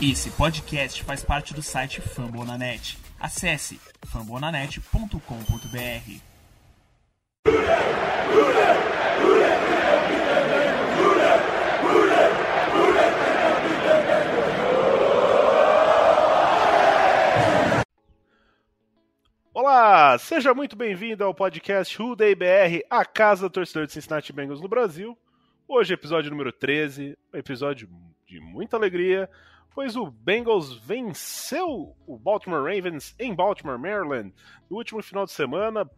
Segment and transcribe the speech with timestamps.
[0.00, 2.96] Esse podcast faz parte do site Fambonanet.
[3.18, 5.18] Acesse fambonanet.com.br.
[19.52, 24.60] Olá, seja muito bem-vindo ao podcast Day BR, a casa do torcedor de Cincinnati Bengals
[24.60, 25.18] no Brasil.
[25.66, 27.88] Hoje, episódio número 13, um episódio
[28.28, 29.28] de muita alegria,
[29.78, 34.34] pois o Bengals venceu o Baltimore Ravens em Baltimore, Maryland,
[34.68, 35.88] no último final de semana.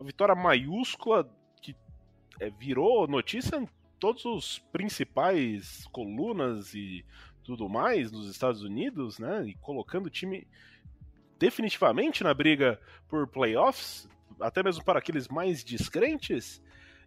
[0.00, 1.76] Uma vitória maiúscula que
[2.40, 3.68] é, virou notícia em
[4.00, 7.06] todos os principais colunas e
[7.44, 9.46] tudo mais nos Estados Unidos, né?
[9.46, 10.44] E colocando o time
[11.38, 14.08] definitivamente na briga por playoffs,
[14.40, 16.60] até mesmo para aqueles mais descrentes.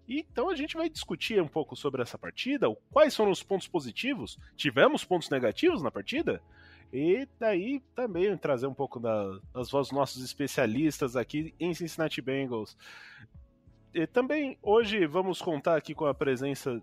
[0.08, 4.38] Então a gente vai discutir um pouco sobre essa partida, quais foram os pontos positivos,
[4.56, 6.42] tivemos pontos negativos na partida,
[6.92, 12.78] e daí também trazer um pouco da, das vozes nossos especialistas aqui em Cincinnati Bengals.
[13.94, 16.82] E também hoje vamos contar aqui com a presença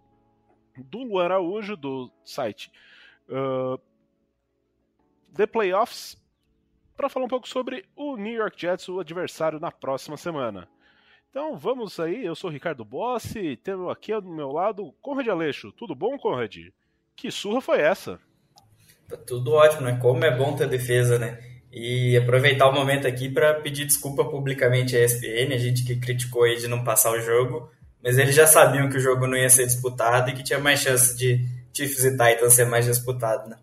[0.76, 2.72] do Luan Araújo, do site
[3.28, 3.80] uh,
[5.34, 6.20] The Playoffs,
[6.96, 10.68] para falar um pouco sobre o New York Jets, o adversário na próxima semana.
[11.30, 15.70] Então vamos aí, eu sou o Ricardo Bossi, temos aqui do meu lado Conrad Aleixo.
[15.70, 16.56] Tudo bom, Conrad?
[17.14, 18.18] Que surra foi essa?
[19.08, 19.96] Tá tudo ótimo, né?
[20.02, 21.38] Como é bom ter defesa, né?
[21.70, 26.42] E aproveitar o momento aqui para pedir desculpa publicamente à ESPN, a gente que criticou
[26.42, 27.70] aí de não passar o jogo,
[28.02, 30.80] mas eles já sabiam que o jogo não ia ser disputado e que tinha mais
[30.80, 33.56] chance de Chiefs e Titans ser mais disputado, né?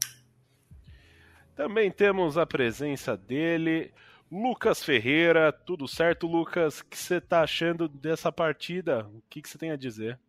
[1.54, 3.92] Também temos a presença dele,
[4.32, 6.80] Lucas Ferreira, tudo certo, Lucas?
[6.80, 9.08] O que você está achando dessa partida?
[9.14, 10.20] O que você tem a dizer?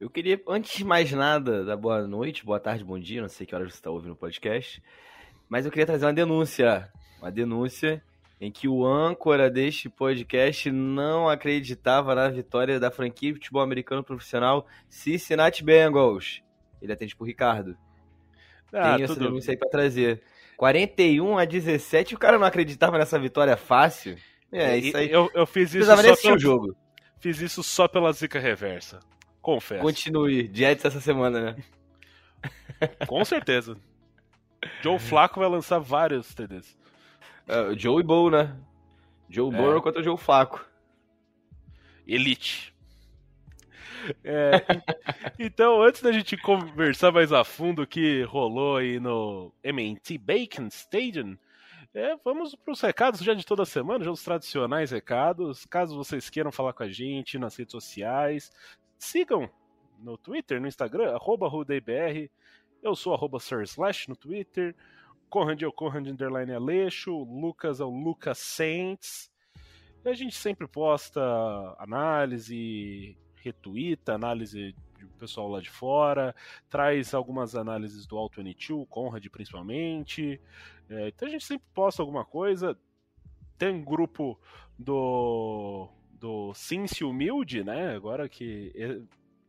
[0.00, 3.46] Eu queria, antes de mais nada, da boa noite, boa tarde, bom dia, não sei
[3.46, 4.82] que horas você está ouvindo o podcast,
[5.48, 6.90] mas eu queria trazer uma denúncia.
[7.20, 8.02] Uma denúncia
[8.40, 14.02] em que o âncora deste podcast não acreditava na vitória da franquia de futebol americano
[14.02, 16.42] profissional Cincinnati Bengals.
[16.80, 17.76] Ele atende pro Ricardo.
[18.72, 20.22] Ah, Tem essa denúncia aí pra trazer.
[20.60, 24.18] 41 a 17, o cara não acreditava nessa vitória fácil.
[24.52, 25.10] É, isso aí.
[25.10, 26.76] Eu, eu fiz isso só pelo jogo.
[27.18, 29.00] Fiz isso só pela zica reversa.
[29.40, 29.80] Confesso.
[29.80, 30.50] Continue.
[30.52, 31.56] Jets essa semana, né?
[33.08, 33.74] Com certeza.
[34.82, 36.76] Joe Flaco vai lançar vários TDs.
[37.48, 38.54] Uh, Joe e Bow, né?
[39.30, 39.56] Joe é.
[39.56, 40.62] Burrow contra Joe Flaco.
[42.06, 42.74] Elite.
[44.24, 44.52] É,
[45.38, 50.68] então, antes da gente conversar mais a fundo o que rolou aí no MNT Bacon
[50.68, 51.36] Stadium,
[51.92, 55.66] é, vamos para os recados já de toda semana, já os tradicionais recados.
[55.66, 58.52] Caso vocês queiram falar com a gente nas redes sociais,
[58.98, 59.50] sigam
[59.98, 62.30] no Twitter, no Instagram, arroba RudeBR.
[62.82, 64.74] Eu sou arroba Slash no Twitter.
[65.28, 67.24] Conrad é o Conrad Underline Aleixo.
[67.24, 69.30] Lucas é o Lucas Saints.
[70.04, 71.20] E a gente sempre posta
[71.78, 76.34] análise, retuita análise do pessoal lá de fora,
[76.68, 80.40] traz algumas análises do Alto N2, Conrad principalmente.
[80.88, 82.76] É, então a gente sempre posta alguma coisa.
[83.58, 84.38] Tem um grupo
[84.78, 85.88] do
[86.20, 87.94] do Cincy Humilde, né?
[87.94, 88.72] Agora que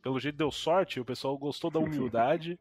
[0.01, 2.59] pelo jeito deu sorte, o pessoal gostou da humildade.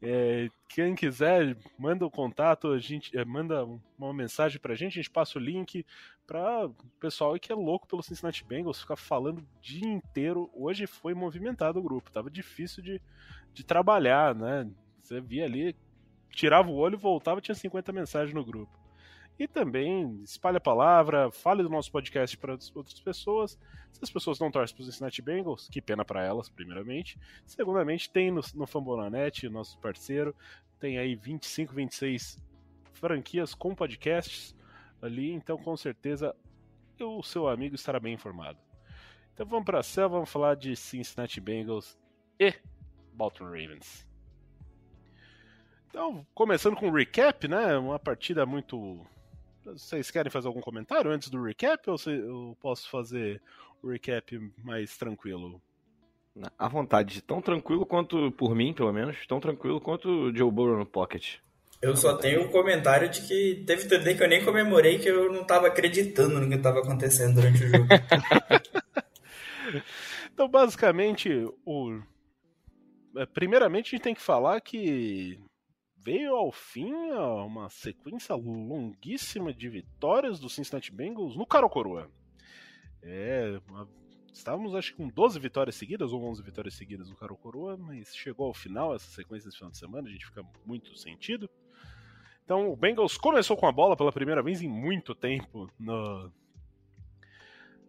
[0.00, 3.64] É, quem quiser, manda o contato, a gente é, manda
[3.98, 5.84] uma mensagem pra gente, a gente passa o link
[6.26, 10.50] para o pessoal que é louco pelo Cincinnati Bengals, ficar falando o dia inteiro.
[10.54, 13.00] Hoje foi movimentado o grupo, tava difícil de,
[13.52, 14.70] de trabalhar, né?
[15.02, 15.76] Você via ali,
[16.30, 18.81] tirava o olho e voltava, tinha 50 mensagens no grupo.
[19.42, 23.58] E também espalhe a palavra, fale do nosso podcast para outras pessoas.
[23.90, 27.18] Se as pessoas não torcem para os Cincinnati Bengals, que pena para elas, primeiramente.
[27.44, 30.32] Segundamente, tem no, no Fambonanet, nosso parceiro,
[30.78, 32.40] tem aí 25, 26
[32.92, 34.54] franquias com podcasts
[35.02, 36.36] ali, então com certeza
[37.00, 38.60] o seu amigo estará bem informado.
[39.34, 41.98] Então vamos para a céu, vamos falar de Cincinnati Bengals
[42.38, 42.54] e
[43.12, 44.06] Baltimore Ravens.
[45.88, 47.76] Então, começando com o recap, né?
[47.76, 49.04] Uma partida muito
[49.64, 53.40] vocês querem fazer algum comentário antes do recap ou eu posso fazer
[53.82, 55.60] o recap mais tranquilo?
[56.58, 60.78] À vontade, tão tranquilo quanto, por mim, pelo menos, tão tranquilo quanto o Joe Burrow
[60.78, 61.36] no pocket.
[61.80, 65.08] Eu só tenho o um comentário de que teve TD que eu nem comemorei, que
[65.08, 67.86] eu não estava acreditando no que estava acontecendo durante o jogo.
[70.32, 71.28] então, basicamente,
[71.66, 72.00] o...
[73.16, 75.38] É, primeiramente a gente tem que falar que
[76.02, 82.10] veio ao fim uma sequência longuíssima de vitórias do Cincinnati Bengals no Caro Coroa.
[83.02, 83.60] É,
[84.32, 88.14] estávamos acho que com 12 vitórias seguidas ou 11 vitórias seguidas no Caro Coroa, mas
[88.14, 91.48] chegou ao final essa sequência desse final de semana, a gente fica muito sentido.
[92.44, 96.32] Então o Bengals começou com a bola pela primeira vez em muito tempo no,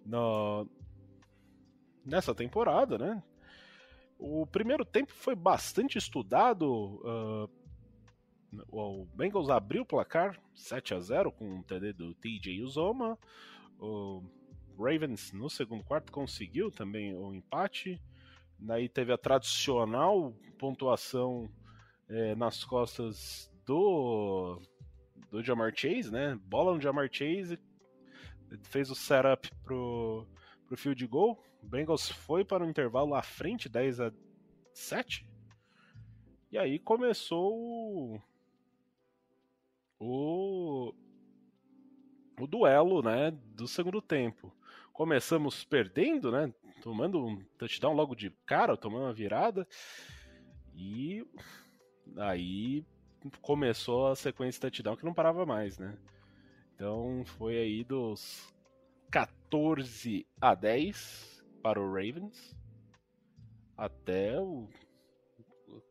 [0.05, 0.67] no,
[2.05, 3.23] nessa temporada, né?
[4.19, 6.65] O primeiro tempo foi bastante estudado.
[7.03, 7.62] Uh,
[8.71, 13.17] o Bengals abriu o placar 7 a 0 com um TD do TJ Uzoma.
[13.79, 14.23] O
[14.77, 18.01] Ravens no segundo quarto conseguiu também o empate.
[18.57, 21.49] Daí teve a tradicional pontuação
[22.07, 24.61] é, nas costas do
[25.29, 26.39] do Jamar Chase, né?
[26.45, 27.57] Bola no Jamar Chase,
[28.61, 30.27] fez o setup pro,
[30.67, 31.43] pro field goal.
[31.61, 34.13] O Bengals foi para o intervalo à frente, 10 a
[34.73, 35.27] 7.
[36.51, 38.21] E aí começou
[40.03, 40.93] o,
[42.39, 44.53] o, duelo, né, do segundo tempo.
[44.91, 49.67] Começamos perdendo, né, tomando um touchdown logo de cara, tomando uma virada.
[50.75, 51.25] E
[52.17, 52.85] aí
[53.41, 55.97] começou a sequência de touchdown que não parava mais, né?
[56.75, 58.53] Então foi aí dos
[59.09, 62.55] 14 a 10 para o Ravens
[63.77, 64.67] até o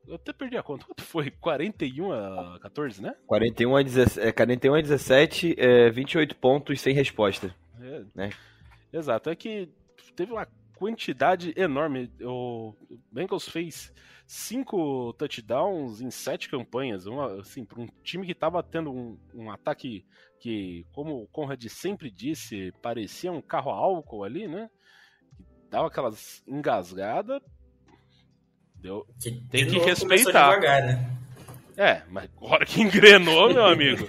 [0.06, 0.84] eu até perdi a conta.
[0.84, 1.30] Quanto foi?
[1.30, 3.14] 41 a 14, né?
[3.26, 7.54] 41 a 17, é, 41 a 17 é, 28 pontos sem resposta.
[7.80, 8.30] É, né?
[8.92, 9.30] Exato.
[9.30, 9.68] É que
[10.14, 10.46] teve uma
[10.76, 12.10] quantidade enorme.
[12.20, 12.74] O
[13.10, 13.92] Bengals fez
[14.26, 17.06] cinco touchdowns em sete campanhas.
[17.06, 20.04] Uma, assim, para um time que estava tendo um, um, ataque
[20.40, 24.68] que, como o Conrad sempre disse, parecia um carro a álcool ali, né?
[25.70, 27.40] Dava aquelas engasgadas.
[28.82, 30.56] Deu, que, tem que respeitar.
[30.56, 31.16] Devagar, né?
[31.76, 34.06] É, mas agora que engrenou, meu amigo.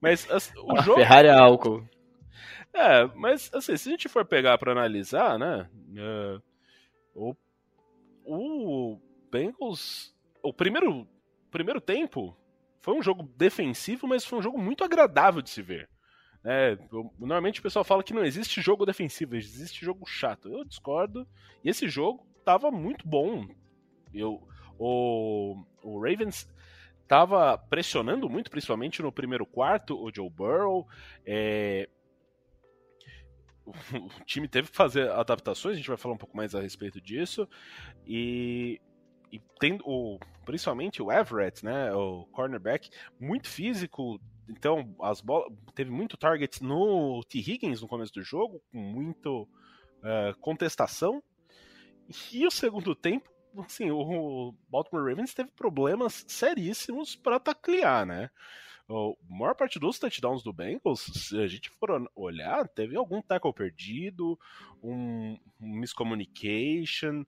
[0.00, 0.26] mas
[0.56, 0.98] o a jogo.
[0.98, 1.86] Ferrari é álcool.
[2.72, 5.68] É, mas assim, se a gente for pegar para analisar, né?
[5.90, 6.42] Uh,
[7.14, 7.36] o,
[8.24, 10.14] o Bengals.
[10.42, 11.06] O primeiro,
[11.50, 12.34] primeiro tempo
[12.80, 15.88] foi um jogo defensivo, mas foi um jogo muito agradável de se ver.
[16.44, 16.78] É,
[17.18, 20.48] normalmente o pessoal fala que não existe jogo defensivo, existe jogo chato.
[20.48, 21.26] Eu discordo.
[21.64, 23.46] E esse jogo tava muito bom.
[24.14, 24.42] Eu,
[24.78, 26.48] o, o Ravens
[27.06, 30.88] tava pressionando muito, principalmente no primeiro quarto, o Joe Burrow.
[31.26, 31.90] É,
[33.92, 37.02] o time teve que fazer adaptações, a gente vai falar um pouco mais a respeito
[37.02, 37.46] disso.
[38.06, 38.80] E,
[39.30, 42.88] e tem o, principalmente o Everett, né, o cornerback,
[43.20, 44.18] muito físico.
[44.48, 47.40] Então, as bolas teve muito target no T.
[47.40, 51.22] Higgins no começo do jogo, com muito uh, contestação.
[52.32, 53.28] E o segundo tempo,
[53.58, 58.30] assim, o Baltimore Ravens teve problemas seríssimos para taclear, né?
[58.90, 63.52] a maior parte dos touchdowns do Bengals, se a gente for olhar, teve algum tackle
[63.52, 64.38] perdido,
[64.82, 67.24] um, um miscommunication.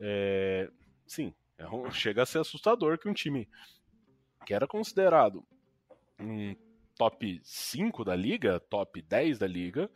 [0.00, 0.68] É,
[1.06, 3.48] sim, é um, chega a ser assustador que um time
[4.44, 5.46] que era considerado
[6.18, 6.56] um
[6.96, 9.88] top 5 da liga, top 10 da liga,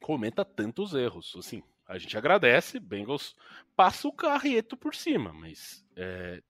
[0.00, 1.34] cometa tantos erros.
[1.36, 1.62] Assim,
[1.92, 3.36] a gente agradece, Bengals
[3.76, 6.42] passa o carreto por cima, mas é,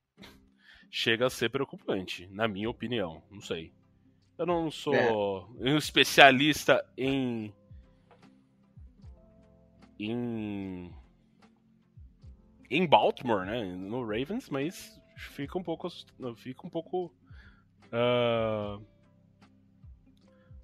[0.91, 3.23] chega a ser preocupante, na minha opinião.
[3.31, 3.73] Não sei.
[4.39, 5.13] Eu não sou é.
[5.13, 7.53] um especialista em.
[9.99, 10.95] em.
[12.71, 13.65] em Baltimore, né?
[13.65, 15.89] No Ravens, mas fica um pouco.
[16.37, 17.13] fica um pouco.
[17.89, 18.85] Uh,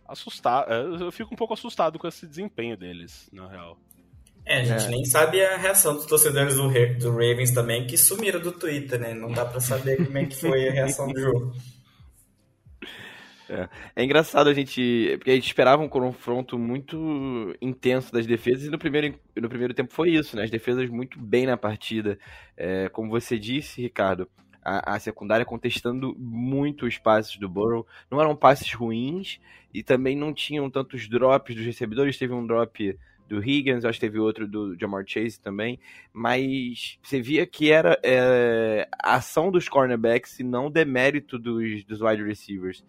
[0.06, 0.72] assustado.
[0.72, 3.78] Eu fico um pouco assustado com esse desempenho deles, na real.
[4.48, 4.88] É, a gente é.
[4.88, 9.12] nem sabe a reação dos torcedores do, do Ravens também, que sumiram do Twitter, né?
[9.12, 11.52] Não dá para saber como é que foi a reação do jogo.
[13.46, 13.68] É.
[13.94, 14.04] é.
[14.04, 15.16] engraçado a gente.
[15.18, 19.74] Porque a gente esperava um confronto muito intenso das defesas, e no primeiro, no primeiro
[19.74, 20.44] tempo foi isso, né?
[20.44, 22.18] As defesas muito bem na partida.
[22.56, 24.26] É, como você disse, Ricardo,
[24.64, 27.86] a, a, secundária contestando muito os passes do Burrow.
[28.10, 29.38] Não eram passes ruins
[29.74, 32.16] e também não tinham tantos drops dos recebedores.
[32.16, 32.96] Teve um drop
[33.28, 35.78] do Higgins, acho que teve outro do Jamar Chase também,
[36.12, 42.00] mas você via que era é, a ação dos cornerbacks e não demérito dos, dos
[42.00, 42.82] wide receivers.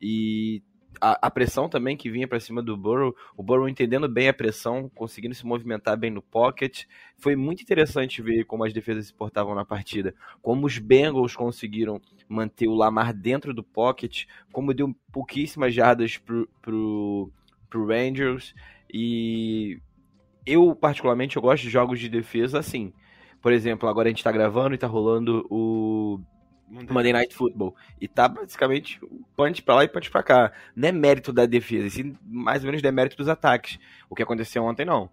[0.00, 0.62] E
[1.00, 4.34] a, a, pressão também que vinha para cima do Burrow, o Burrow entendendo bem a
[4.34, 6.84] pressão, conseguindo se movimentar bem no pocket.
[7.18, 12.00] Foi muito interessante ver como as defesas se portavam na partida, como os Bengals conseguiram
[12.28, 17.30] manter o Lamar dentro do pocket, como deu pouquíssimas jardas pro, pro,
[17.68, 18.54] pro Rangers.
[18.92, 19.80] E
[20.46, 22.92] eu, particularmente, eu gosto de jogos de defesa assim.
[23.40, 26.20] Por exemplo, agora a gente tá gravando e tá rolando o
[26.68, 27.74] Monday Night Football.
[28.00, 29.00] E tá basicamente
[29.36, 30.52] punch pra lá e punch pra cá.
[30.74, 33.78] Não é mérito da defesa, sim mais ou menos é mérito dos ataques.
[34.08, 35.10] O que aconteceu ontem, não.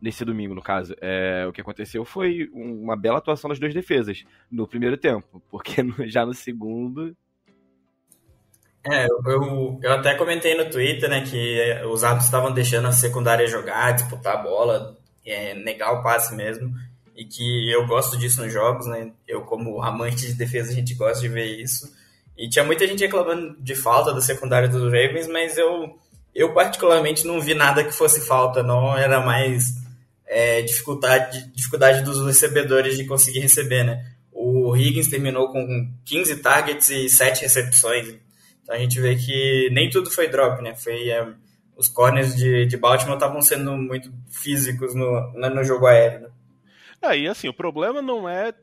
[0.00, 0.94] Nesse domingo, no caso.
[1.00, 5.42] É, o que aconteceu foi uma bela atuação das duas defesas no primeiro tempo.
[5.48, 5.76] Porque
[6.08, 7.16] já no segundo.
[8.84, 13.46] É, eu, eu até comentei no Twitter, né, que os árbitros estavam deixando a secundária
[13.46, 16.72] jogar, disputar a bola, é, negar o passe mesmo,
[17.14, 20.94] e que eu gosto disso nos jogos, né, eu como amante de defesa, a gente
[20.94, 21.92] gosta de ver isso,
[22.38, 25.98] e tinha muita gente reclamando de falta da secundária dos Ravens, mas eu,
[26.34, 29.74] eu particularmente não vi nada que fosse falta, não, era mais
[30.26, 36.88] é, dificuldade, dificuldade dos recebedores de conseguir receber, né, o Higgins terminou com 15 targets
[36.88, 38.14] e 7 recepções,
[38.70, 40.76] então a gente vê que nem tudo foi drop, né?
[40.76, 41.34] Foi é,
[41.76, 46.20] os corners de, de Baltimore estavam sendo muito físicos no, no jogo aéreo.
[46.20, 46.30] Né?
[47.02, 48.54] É, e assim, o problema não é,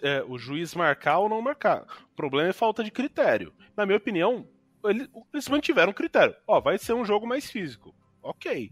[0.00, 1.82] é, o juiz marcar ou não marcar.
[2.12, 3.52] O problema é falta de critério.
[3.76, 4.46] Na minha opinião,
[4.84, 6.36] eles, eles mantiveram critério.
[6.46, 7.92] Ó, vai ser um jogo mais físico.
[8.22, 8.70] Ok.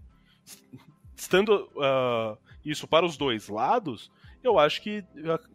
[1.16, 4.08] Estando uh, isso para os dois lados,
[4.40, 5.04] eu acho que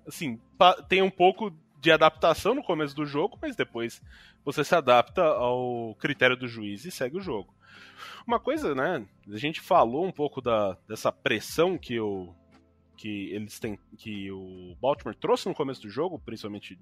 [0.06, 0.42] assim,
[0.90, 4.02] tem um pouco de adaptação no começo do jogo, mas depois
[4.44, 7.54] você se adapta ao critério do juiz e segue o jogo.
[8.28, 9.06] Uma coisa, né?
[9.32, 12.34] A gente falou um pouco da, dessa pressão que o
[12.98, 16.78] que eles têm que o Baltimore trouxe no começo do jogo, principalmente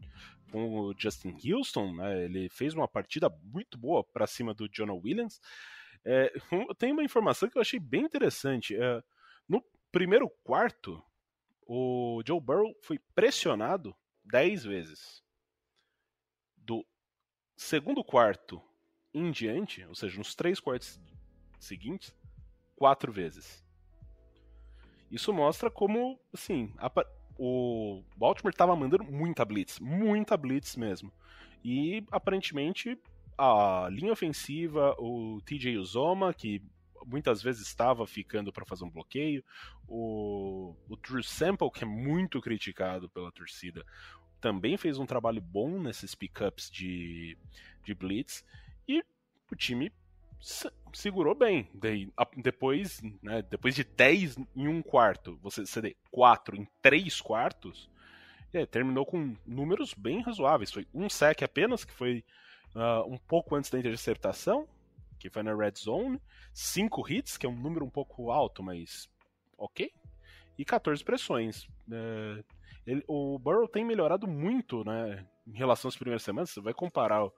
[0.52, 2.26] com o Justin Houston, né?
[2.26, 5.40] Ele fez uma partida muito boa para cima do Jonah Williams.
[6.04, 6.34] É,
[6.80, 8.76] tem uma informação que eu achei bem interessante.
[8.76, 9.04] É,
[9.48, 11.00] no primeiro quarto,
[11.68, 13.96] o Joe Burrow foi pressionado
[14.28, 15.24] 10 vezes.
[16.58, 16.86] Do
[17.56, 18.62] segundo quarto
[19.14, 21.00] em diante, ou seja, nos três quartos
[21.60, 22.14] seguintes,
[22.76, 23.66] quatro vezes.
[25.10, 26.92] Isso mostra como, assim, a,
[27.38, 31.12] o Baltimore estava mandando muita blitz, muita blitz mesmo.
[31.64, 33.00] E aparentemente
[33.38, 36.62] a linha ofensiva, o TJ Uzoma, que
[37.08, 39.44] muitas vezes estava ficando para fazer um bloqueio,
[39.88, 43.86] o, o Drew Sample, que é muito criticado pela torcida,
[44.40, 47.38] também fez um trabalho bom nesses pickups de,
[47.84, 48.44] de blitz
[48.88, 49.04] e
[49.52, 49.92] o time
[50.94, 51.70] segurou bem.
[52.36, 57.90] depois, né, depois de 10 em um quarto, você ceder 4 em 3 quartos,
[58.54, 60.72] é, terminou com números bem razoáveis.
[60.72, 62.24] Foi um sec apenas, que foi
[62.76, 64.68] uh, um pouco antes da interceptação,
[65.20, 66.22] que foi na red zone.
[66.54, 69.10] 5 hits, que é um número um pouco alto, mas
[69.58, 69.92] ok.
[70.58, 71.68] E 14 pressões.
[71.92, 72.44] É,
[72.86, 75.26] ele, o Burrow tem melhorado muito, né?
[75.46, 76.50] Em relação às primeiras semanas.
[76.50, 77.30] Você vai comparar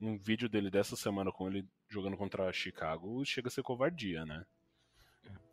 [0.00, 4.44] um vídeo dele dessa semana com ele jogando contra Chicago, chega a ser covardia, né?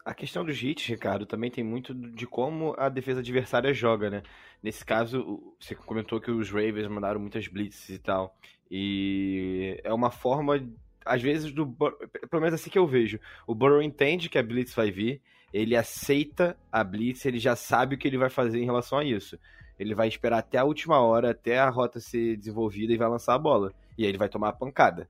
[0.03, 4.21] A questão dos hits, Ricardo, também tem muito de como a defesa adversária joga, né?
[4.61, 8.37] Nesse caso, você comentou que os Ravens mandaram muitas blitzes e tal.
[8.69, 10.59] E é uma forma,
[11.05, 11.67] às vezes, do.
[11.67, 13.19] Pelo menos assim que eu vejo.
[13.45, 15.21] O Burrow entende que a blitz vai vir,
[15.53, 19.05] ele aceita a blitz, ele já sabe o que ele vai fazer em relação a
[19.05, 19.39] isso.
[19.77, 23.35] Ele vai esperar até a última hora, até a rota ser desenvolvida e vai lançar
[23.35, 23.73] a bola.
[23.97, 25.09] E aí ele vai tomar a pancada.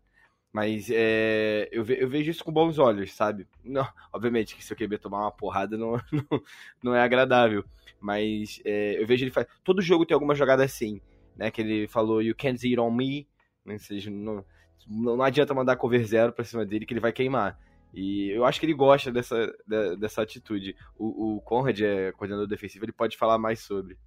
[0.52, 3.46] Mas é, eu, ve, eu, vejo isso com bons olhos, sabe?
[3.64, 6.42] Não, obviamente que se o QB tomar uma porrada não, não,
[6.82, 7.66] não é agradável.
[8.00, 9.48] Mas é, eu vejo ele faz.
[9.64, 11.02] Todo jogo tem alguma jogada assim,
[11.36, 11.52] né?
[11.52, 13.28] Que ele falou, you can't eat on me.
[13.68, 14.46] Ou seja, não,
[14.88, 17.58] não adianta mandar cover zero pra cima dele que ele vai queimar.
[17.94, 19.54] E eu acho que ele gosta dessa,
[19.98, 20.75] dessa atitude.
[20.98, 23.98] O, o Conrad é coordenador defensivo, ele pode falar mais sobre.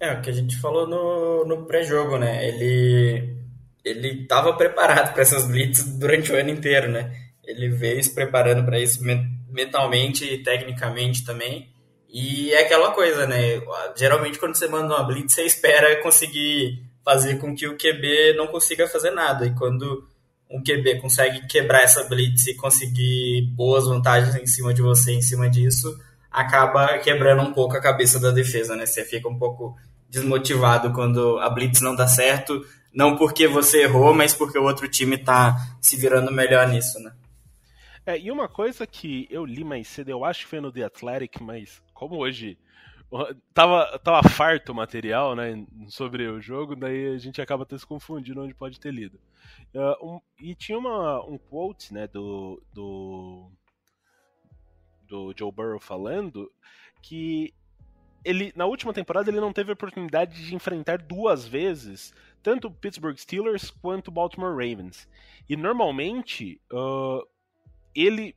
[0.00, 2.46] É, o que a gente falou no, no pré-jogo, né?
[2.48, 3.36] Ele
[3.84, 7.12] ele estava preparado para essas blitz durante o ano inteiro, né?
[7.44, 9.02] Ele veio se preparando para isso
[9.48, 11.70] mentalmente e tecnicamente também.
[12.08, 13.60] E é aquela coisa, né?
[13.96, 18.48] Geralmente quando você manda uma blitz, você espera conseguir fazer com que o QB não
[18.48, 19.46] consiga fazer nada.
[19.46, 20.06] E quando
[20.50, 25.22] um QB consegue quebrar essa blitz e conseguir boas vantagens em cima de você, em
[25.22, 25.98] cima disso,
[26.30, 28.84] acaba quebrando um pouco a cabeça da defesa, né?
[28.84, 29.74] Você fica um pouco
[30.10, 32.62] desmotivado quando a blitz não dá certo,
[32.92, 37.12] não porque você errou, mas porque o outro time tá se virando melhor nisso, né?
[38.04, 40.84] É, e uma coisa que eu li mais cedo, eu acho que foi no The
[40.84, 42.58] Athletic, mas como hoje
[43.54, 47.86] tava, tava farto o material, né, sobre o jogo, daí a gente acaba até se
[47.86, 49.18] confundindo onde pode ter lido.
[49.74, 53.50] Uh, um, e tinha uma, um quote, né, do, do,
[55.06, 56.50] do Joe Burrow falando
[57.02, 57.54] que
[58.24, 62.12] ele, na última temporada ele não teve a oportunidade de enfrentar duas vezes
[62.42, 65.08] tanto o Pittsburgh Steelers quanto o Baltimore Ravens.
[65.48, 67.26] E normalmente uh,
[68.00, 68.34] ele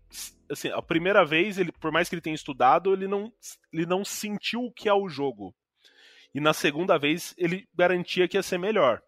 [0.52, 3.32] assim, a primeira vez, ele, por mais que ele tenha estudado, ele não,
[3.72, 5.56] ele não sentiu o que é o jogo.
[6.34, 9.02] E na segunda vez, ele garantia que ia ser melhor.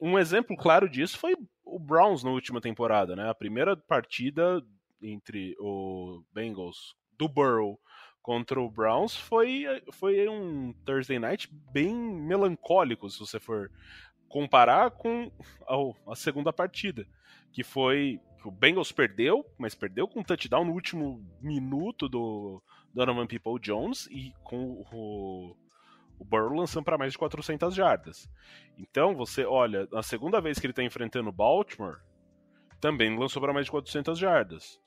[0.00, 3.28] Um exemplo claro disso foi o Browns na última temporada, né?
[3.28, 4.62] A primeira partida
[5.00, 7.78] entre o Bengals do Burrow
[8.22, 13.70] contra o Browns foi, foi um Thursday night bem melancólico, se você for
[14.28, 15.30] comparar com
[15.62, 17.06] a, a segunda partida,
[17.52, 22.62] que foi o Bengals perdeu, mas perdeu com um touchdown no último minuto do
[22.94, 25.56] Donovan People Jones e com o,
[26.18, 28.28] o Burrow lançando para mais de 400 jardas.
[28.78, 31.98] Então, você olha, na segunda vez que ele está enfrentando Baltimore,
[32.80, 34.80] também lançou para mais de 400 jardas.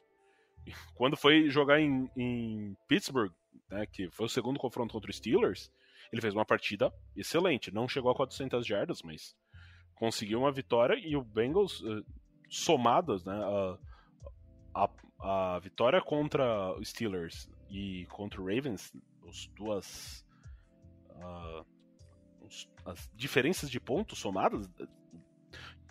[0.96, 3.32] Quando foi jogar em, em Pittsburgh,
[3.70, 5.72] né, que foi o segundo confronto contra os Steelers,
[6.12, 7.74] ele fez uma partida excelente.
[7.74, 9.36] Não chegou a 400 jardas, mas
[9.96, 12.06] conseguiu uma vitória e o Bengals, uh,
[12.50, 13.78] somadas, né, a,
[14.74, 14.90] a,
[15.56, 18.94] a, vitória contra os Steelers e contra o Ravens,
[19.28, 20.26] as duas
[21.12, 21.66] uh,
[22.86, 24.68] as diferenças de pontos somadas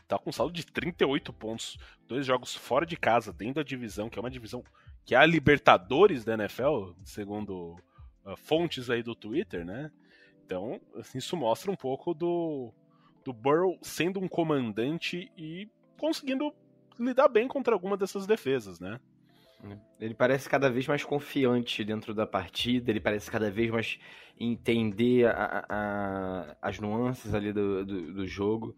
[0.08, 1.78] tá com um saldo de 38 pontos.
[2.06, 4.64] Dois jogos fora de casa, dentro da divisão, que é uma divisão
[5.04, 7.76] que é a Libertadores da NFL, segundo
[8.24, 9.90] uh, fontes aí do Twitter, né?
[10.44, 12.72] Então, assim, isso mostra um pouco do,
[13.24, 16.54] do Burrow sendo um comandante e conseguindo
[16.98, 18.98] lidar bem contra alguma dessas defesas, né?
[20.00, 23.98] Ele parece cada vez mais confiante dentro da partida, ele parece cada vez mais
[24.38, 28.76] entender a, a, as nuances ali do, do, do jogo.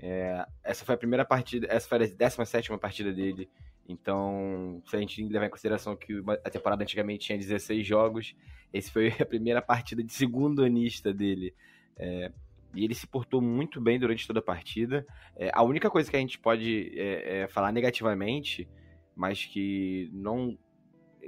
[0.00, 3.48] É, essa foi a primeira partida, essa foi a 17 partida dele.
[3.88, 8.34] Então, se a gente levar em consideração que a temporada antigamente tinha 16 jogos,
[8.72, 11.54] esse foi a primeira partida de segundo anista dele.
[11.96, 12.32] É,
[12.76, 15.06] e ele se portou muito bem durante toda a partida.
[15.36, 18.68] É, a única coisa que a gente pode é, é, falar negativamente,
[19.14, 20.58] mas que não,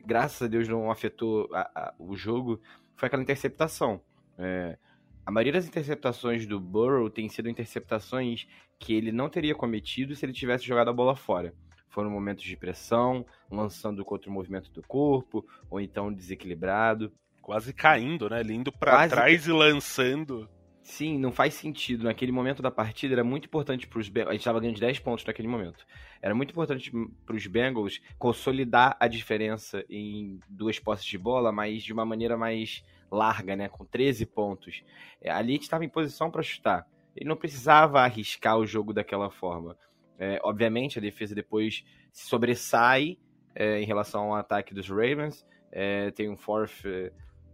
[0.05, 2.61] graças a Deus, não afetou a, a, o jogo,
[2.95, 4.01] foi aquela interceptação.
[4.37, 4.77] É,
[5.25, 8.47] a maioria das interceptações do Burrow tem sido interceptações
[8.79, 11.55] que ele não teria cometido se ele tivesse jogado a bola fora.
[11.89, 17.13] Foram momentos de pressão, lançando contra o movimento do corpo, ou então desequilibrado.
[17.43, 18.41] Quase caindo, né?
[18.41, 19.15] Ele indo pra Quase...
[19.15, 20.49] trás e lançando.
[20.89, 22.05] Sim, não faz sentido.
[22.05, 24.31] Naquele momento da partida era muito importante para os Bengals.
[24.31, 25.87] A gente estava ganhando de 10 pontos naquele momento.
[26.21, 26.91] Era muito importante
[27.27, 32.39] para os Bengals consolidar a diferença em duas posses de bola, mas de uma maneira
[32.39, 33.69] mais larga, né?
[33.69, 34.83] Com 13 pontos.
[35.21, 36.87] É, ali a gente estava em posição para chutar.
[37.15, 39.77] Ele não precisava arriscar o jogo daquela forma.
[40.19, 43.19] É, obviamente, a defesa depois sobressai
[43.55, 45.47] é, em relação ao ataque dos Ravens.
[45.71, 46.83] É, tem um fourth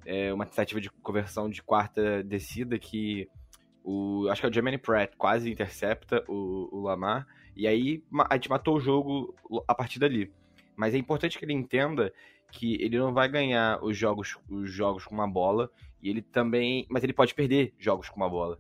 [0.07, 3.29] é, uma tentativa de conversão de quarta descida que
[3.83, 8.35] o, acho que é o Jermaine Pratt quase intercepta o, o Lamar, e aí a
[8.35, 9.35] gente matou o jogo
[9.69, 10.33] a partir dali.
[10.77, 12.13] Mas é importante que ele entenda
[12.51, 15.71] que ele não vai ganhar os jogos, os jogos com uma bola,
[16.03, 16.87] e ele também.
[16.89, 18.59] Mas ele pode perder jogos com uma bola.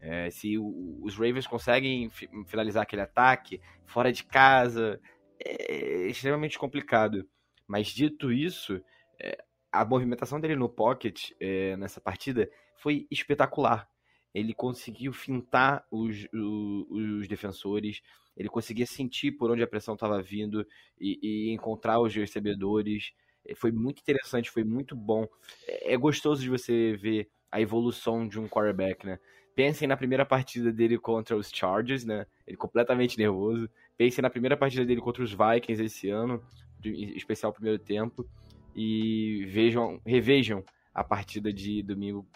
[0.00, 2.10] É, se o, os Ravens conseguem
[2.46, 5.00] finalizar aquele ataque fora de casa,
[5.42, 7.26] é extremamente complicado.
[7.66, 8.82] Mas dito isso,
[9.18, 9.42] é,
[9.74, 13.88] a movimentação dele no pocket é, nessa partida foi espetacular.
[14.32, 18.00] Ele conseguiu fintar os, os, os defensores,
[18.36, 20.64] ele conseguia sentir por onde a pressão estava vindo
[20.98, 23.12] e, e, encontrar os recebedores.
[23.44, 25.26] É, foi muito interessante, foi muito bom.
[25.66, 29.18] É, é gostoso de você ver a evolução de um quarterback, né?
[29.56, 32.26] Pensem na primeira partida dele contra os Chargers, né?
[32.46, 33.68] Ele completamente nervoso.
[33.96, 36.42] Pensem na primeira partida dele contra os Vikings esse ano,
[36.84, 38.28] em especial o primeiro tempo
[38.74, 42.26] e vejam, revejam a partida de domingo.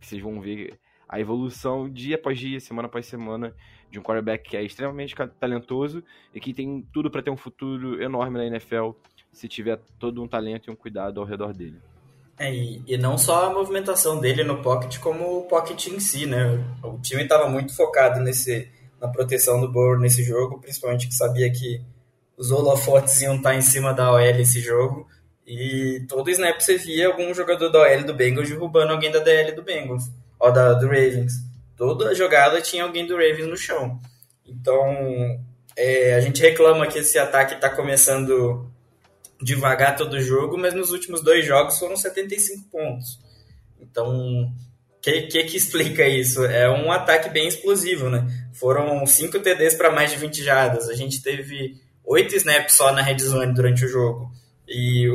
[0.00, 0.78] Vocês vão ver
[1.08, 3.54] a evolução dia após dia, semana após semana,
[3.90, 6.02] de um quarterback que é extremamente talentoso
[6.34, 8.90] e que tem tudo para ter um futuro enorme na NFL
[9.32, 11.80] se tiver todo um talento e um cuidado ao redor dele.
[12.38, 16.26] É, e, e não só a movimentação dele no pocket, como o pocket em si,
[16.26, 16.64] né?
[16.82, 18.68] O time estava muito focado nesse,
[19.00, 21.80] na proteção do Burrow nesse jogo, principalmente que sabia que
[22.36, 25.06] os holofotes iam estar em cima da OL esse jogo.
[25.46, 29.52] E todo snap você via algum jogador da OL do Bengals derrubando alguém da DL
[29.52, 30.04] do Bengals,
[30.38, 31.34] ou da, do Ravens.
[31.76, 34.00] Toda jogada tinha alguém do Ravens no chão.
[34.46, 35.38] Então,
[35.76, 38.70] é, a gente reclama que esse ataque está começando
[39.42, 43.18] devagar todo jogo, mas nos últimos dois jogos foram 75 pontos.
[43.80, 46.44] Então, o que, que, que explica isso?
[46.44, 48.26] É um ataque bem explosivo, né?
[48.54, 50.88] Foram 5 TDs para mais de 20 jardas.
[50.88, 54.30] A gente teve 8 snaps só na red zone durante o jogo.
[54.68, 55.06] E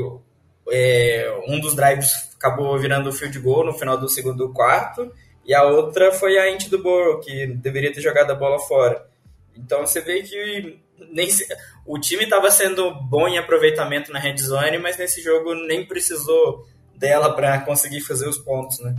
[0.69, 5.11] é, um dos drives acabou virando field goal no final do segundo quarto,
[5.45, 9.09] e a outra foi a int do Burrow, que deveria ter jogado a bola fora.
[9.55, 10.79] Então você vê que
[11.11, 11.45] nem se,
[11.85, 16.67] o time estava sendo bom em aproveitamento na red zone, mas nesse jogo nem precisou
[16.95, 18.95] dela para conseguir fazer os pontos, né?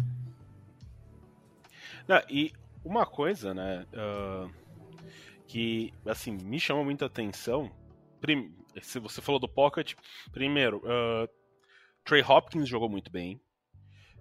[2.09, 2.53] Não, e
[2.85, 4.51] uma coisa, né, uh,
[5.47, 7.71] que assim me chama muita atenção,
[8.21, 8.53] prim,
[8.83, 9.95] se você falou do Pocket,
[10.33, 11.29] primeiro, uh,
[12.05, 13.41] Trey Hopkins jogou muito bem,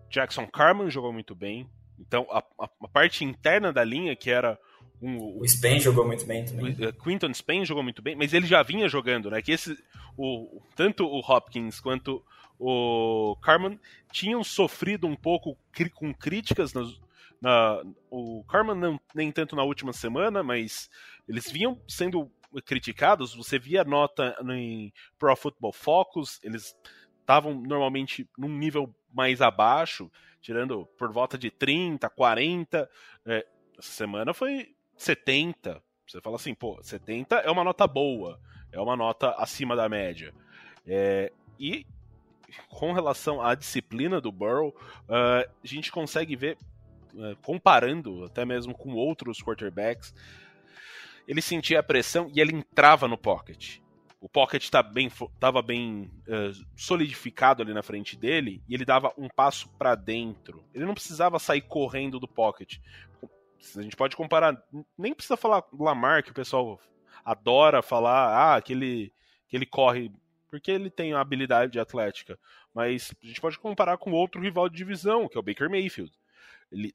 [0.09, 4.57] Jackson Carman jogou muito bem, Então, a, a, a parte interna da linha, que era
[5.01, 6.73] um, o Spain jogou muito bem também.
[6.73, 9.41] O, Quinton Spain jogou muito bem, mas ele já vinha jogando, né?
[9.41, 9.77] Que esse,
[10.17, 12.23] o, tanto o Hopkins quanto
[12.59, 13.79] o Carman
[14.11, 15.57] tinham sofrido um pouco
[15.93, 17.81] com críticas na,
[18.11, 20.89] o Carman não, nem tanto na última semana, mas
[21.27, 22.29] eles vinham sendo
[22.65, 23.33] criticados.
[23.35, 26.75] Você via nota em Pro Football Focus, eles
[27.19, 32.89] estavam normalmente num nível mais abaixo, tirando por volta de 30, 40.
[33.25, 33.45] É,
[33.77, 35.81] essa semana foi 70.
[36.07, 38.39] Você fala assim, pô, 70 é uma nota boa,
[38.71, 40.33] é uma nota acima da média.
[40.87, 41.85] É, e
[42.69, 44.69] com relação à disciplina do Burrow,
[45.07, 46.57] uh, a gente consegue ver,
[47.13, 50.13] uh, comparando até mesmo com outros quarterbacks,
[51.29, 53.77] ele sentia a pressão e ele entrava no pocket.
[54.19, 58.83] O pocket estava tá bem, tava bem uh, solidificado ali na frente dele e ele
[58.83, 60.65] dava um passo para dentro.
[60.73, 62.79] Ele não precisava sair correndo do pocket.
[63.77, 64.59] A gente pode comparar,
[64.97, 66.79] nem precisa falar Lamar, que o pessoal
[67.23, 69.13] adora falar, ah, que ele,
[69.47, 70.11] que ele corre
[70.49, 72.39] porque ele tem a habilidade atlética.
[72.73, 76.11] Mas a gente pode comparar com outro rival de divisão, que é o Baker Mayfield.
[76.71, 76.93] Ele,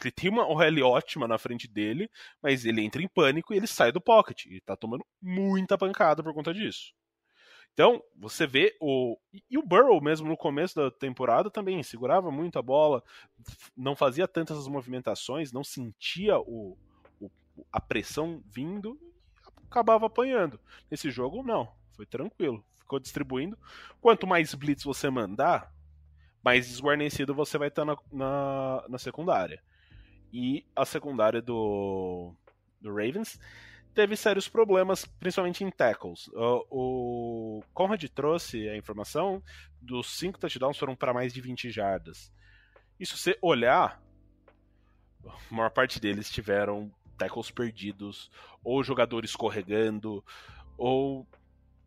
[0.00, 2.10] ele tem uma OL ótima na frente dele,
[2.42, 4.46] mas ele entra em pânico e ele sai do pocket.
[4.46, 6.92] E tá tomando muita pancada por conta disso.
[7.72, 9.16] Então, você vê o.
[9.48, 13.02] E o Burrow, mesmo no começo da temporada, também segurava muito a bola,
[13.76, 16.76] não fazia tantas movimentações, não sentia o,
[17.20, 17.30] o
[17.72, 18.98] a pressão vindo
[19.68, 20.58] acabava apanhando.
[20.90, 21.72] Nesse jogo, não.
[21.92, 23.56] Foi tranquilo ficou distribuindo.
[24.00, 25.72] Quanto mais blitz você mandar,
[26.42, 29.62] mais desguarnecido você vai estar na, na, na secundária.
[30.32, 32.34] E a secundária do,
[32.80, 33.38] do Ravens
[33.94, 36.28] teve sérios problemas, principalmente em tackles.
[36.28, 39.42] O, o Conrad trouxe a informação
[39.80, 42.32] dos cinco touchdowns foram para mais de 20 jardas.
[42.98, 44.00] E se você olhar,
[45.26, 48.30] a maior parte deles tiveram tackles perdidos,
[48.64, 50.24] ou jogadores escorregando,
[50.78, 51.26] ou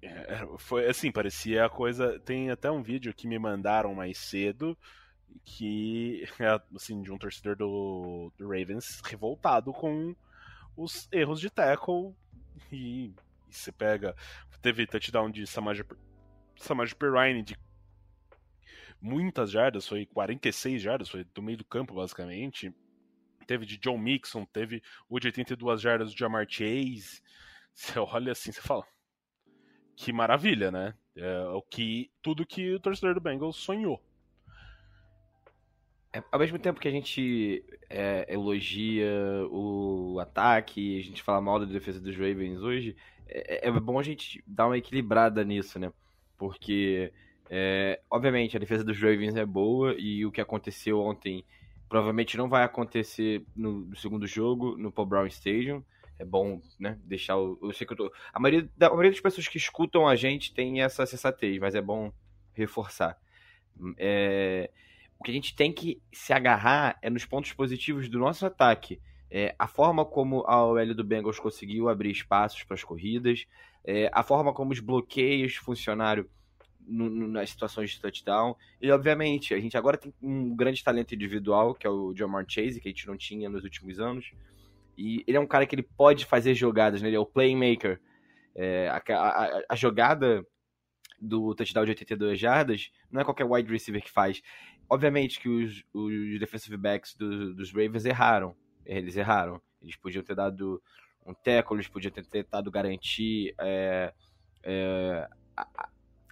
[0.05, 2.19] é, foi assim, parecia a coisa.
[2.19, 4.77] Tem até um vídeo que me mandaram mais cedo
[5.43, 10.15] que é assim de um torcedor do, do Ravens revoltado com
[10.75, 12.15] os erros de tackle
[12.71, 13.13] e, e
[13.49, 14.15] você pega
[14.61, 15.81] teve touchdown de Samaj
[16.55, 17.57] Samaj Perrine de
[19.01, 22.73] muitas jardas, foi 46 jardas, foi do meio do campo basicamente.
[23.45, 27.21] Teve de John Mixon, teve o de 82 jardas do Jamar Chase.
[27.73, 28.85] Você olha assim, você fala,
[29.95, 30.93] que maravilha, né?
[31.15, 34.01] É o que tudo que o torcedor do Bengals sonhou.
[36.11, 39.07] É, ao mesmo tempo que a gente é, elogia
[39.49, 42.95] o ataque, a gente fala mal da defesa dos Ravens hoje,
[43.27, 45.91] é, é bom a gente dar uma equilibrada nisso, né?
[46.37, 47.11] Porque,
[47.49, 51.43] é, obviamente, a defesa dos Ravens é boa e o que aconteceu ontem
[51.89, 55.83] provavelmente não vai acontecer no, no segundo jogo, no Paul Brown Stadium
[56.19, 57.57] é bom, né, deixar o...
[57.61, 58.13] Eu sei que eu tô...
[58.33, 61.81] A maioria, a maioria das pessoas que escutam a gente tem essa sensatez, mas é
[61.81, 62.11] bom
[62.53, 63.17] reforçar.
[63.97, 64.69] É...
[65.19, 68.99] O que a gente tem que se agarrar é nos pontos positivos do nosso ataque.
[69.31, 73.47] É, a forma como a OL do Bengals conseguiu abrir espaços para as corridas,
[73.83, 76.25] é, a forma como os bloqueios funcionaram
[76.85, 78.55] no, no, nas situações de touchdown.
[78.81, 82.79] E, obviamente, a gente agora tem um grande talento individual, que é o Jamar Chase,
[82.79, 84.31] que a gente não tinha nos últimos anos.
[84.97, 87.09] E ele é um cara que ele pode fazer jogadas, né?
[87.09, 87.99] Ele é o playmaker.
[88.55, 90.45] É, a, a, a, jogada
[91.19, 94.41] do touchdown de 82 jardas não é qualquer wide receiver que faz.
[94.89, 98.55] Obviamente que os, os defensive backs do, dos Ravens erraram.
[98.85, 99.61] Eles erraram.
[99.81, 100.81] Eles podiam ter dado
[101.25, 104.13] um tackle, eles podiam ter tentado garantir é,
[104.61, 105.27] é,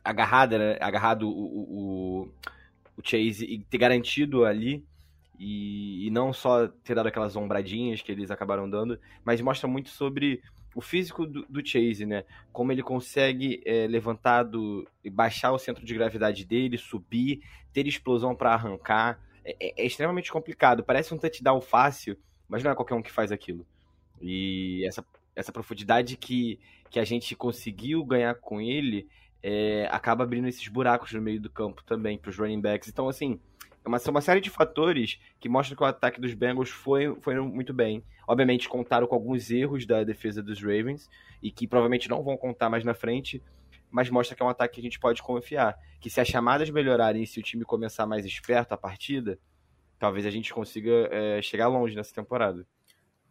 [0.03, 0.77] agarrada, né?
[0.79, 2.33] agarrado o, o,
[2.97, 4.85] o Chase e ter garantido ali
[5.43, 9.89] e, e, não só ter dado aquelas ombradinhas que eles acabaram dando, mas mostra muito
[9.89, 10.39] sobre
[10.75, 12.25] o físico do, do Chase, né?
[12.51, 17.41] Como ele consegue é, levantar do, baixar o centro de gravidade dele, subir,
[17.73, 19.19] ter explosão para arrancar.
[19.43, 20.83] É, é, é, extremamente complicado.
[20.83, 22.15] Parece um touchdown fácil,
[22.47, 23.65] mas não é qualquer um que faz aquilo.
[24.21, 25.03] E essa,
[25.35, 29.09] essa profundidade que, que a gente conseguiu ganhar com ele
[29.41, 32.87] é, acaba abrindo esses buracos no meio do campo também para os running backs.
[32.87, 33.39] Então, assim,
[33.85, 37.39] uma, são uma série de fatores que mostram que o ataque dos Bengals foi, foi
[37.39, 38.03] muito bem.
[38.27, 41.09] Obviamente, contaram com alguns erros da defesa dos Ravens
[41.41, 43.41] e que provavelmente não vão contar mais na frente,
[43.89, 45.77] mas mostra que é um ataque que a gente pode confiar.
[45.99, 49.39] Que se as chamadas melhorarem e se o time começar mais esperto a partida,
[49.99, 52.65] talvez a gente consiga é, chegar longe nessa temporada.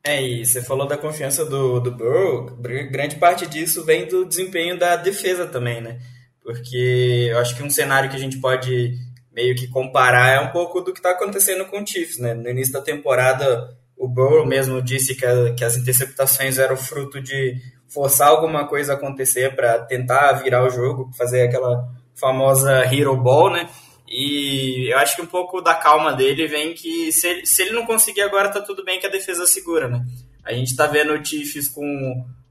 [0.02, 2.56] É, e você falou da confiança do, do Burrow,
[2.90, 6.00] grande parte disso vem do desempenho da defesa também, né?
[6.42, 8.98] Porque eu acho que um cenário que a gente pode
[9.32, 12.34] meio que comparar é um pouco do que está acontecendo com o Chiefs, né?
[12.34, 17.20] No início da temporada, o Burrow mesmo disse que, a, que as interceptações eram fruto
[17.20, 17.56] de
[17.88, 23.50] forçar alguma coisa a acontecer para tentar virar o jogo, fazer aquela famosa hero ball,
[23.50, 23.68] né?
[24.08, 27.72] E eu acho que um pouco da calma dele vem que se ele, se ele
[27.72, 30.04] não conseguir agora, tá tudo bem que a defesa segura, né?
[30.44, 31.84] A gente tá vendo o Chiefs com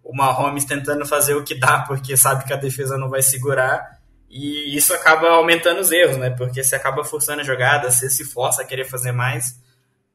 [0.03, 3.98] o Mahomes tentando fazer o que dá, porque sabe que a defesa não vai segurar,
[4.29, 6.29] e isso acaba aumentando os erros, né?
[6.29, 9.59] Porque você acaba forçando a jogada, você se força a querer fazer mais,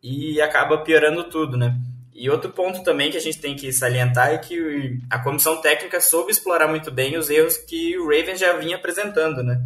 [0.03, 1.77] e acaba piorando tudo, né?
[2.15, 6.01] E outro ponto também que a gente tem que salientar é que a comissão técnica
[6.01, 9.61] soube explorar muito bem os erros que o Ravens já vinha apresentando, né?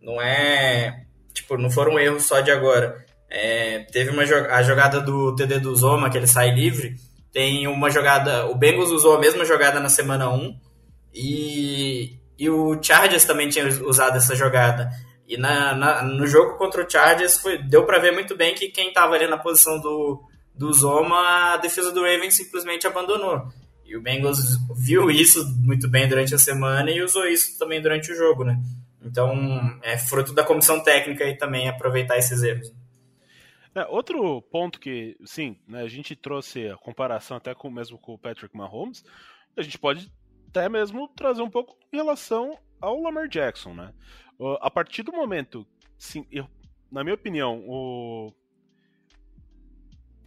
[0.00, 3.04] Não é tipo, não foram erros só de agora.
[3.28, 6.96] É, teve uma a jogada do TD do Zoma, que ele sai livre.
[7.32, 8.46] Tem uma jogada.
[8.46, 10.58] O Bengals usou a mesma jogada na semana 1.
[11.14, 14.90] E, e o Chargers também tinha usado essa jogada.
[15.28, 18.70] E na, na no jogo contra o Chargers foi, deu para ver muito bem que
[18.70, 20.24] quem estava ali na posição do,
[20.54, 23.46] do Zoma, a defesa do Ravens simplesmente abandonou.
[23.84, 24.38] E o Bengals
[24.74, 28.58] viu isso muito bem durante a semana e usou isso também durante o jogo, né?
[29.02, 32.72] Então, é fruto da comissão técnica e também aproveitar esses erros.
[33.74, 38.14] É, outro ponto que, sim, né, a gente trouxe a comparação até com mesmo com
[38.14, 39.04] o Patrick Mahomes,
[39.56, 40.10] a gente pode
[40.50, 43.94] até mesmo trazer um pouco em relação ao Lamar Jackson, né?
[44.60, 46.48] A partir do momento, sim, eu,
[46.90, 48.32] na minha opinião, o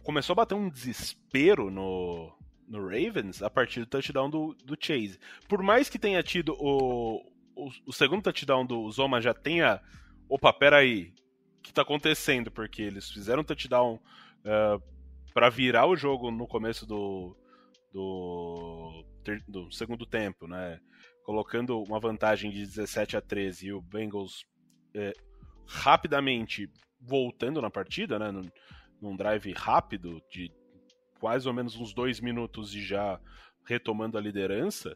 [0.02, 2.32] começou a bater um desespero no,
[2.68, 5.18] no Ravens a partir do touchdown do, do Chase.
[5.48, 7.22] Por mais que tenha tido o,
[7.56, 9.80] o, o segundo touchdown do Zoma já tenha.
[10.28, 11.12] Opa, peraí.
[11.58, 12.50] O que tá acontecendo?
[12.50, 14.00] Porque eles fizeram touchdown uh,
[14.44, 14.78] eh,
[15.32, 17.34] para virar o jogo no começo do,
[17.94, 19.04] do,
[19.48, 20.78] do, segundo tempo, né?
[21.24, 24.44] Colocando uma vantagem de 17 a 13 e o Bengals
[24.94, 25.14] eh,
[25.66, 26.68] rapidamente
[27.00, 28.30] voltando na partida, né?
[28.30, 28.50] Num,
[29.00, 30.52] num drive rápido de
[31.22, 33.18] mais ou menos uns dois minutos e já
[33.64, 34.94] retomando a liderança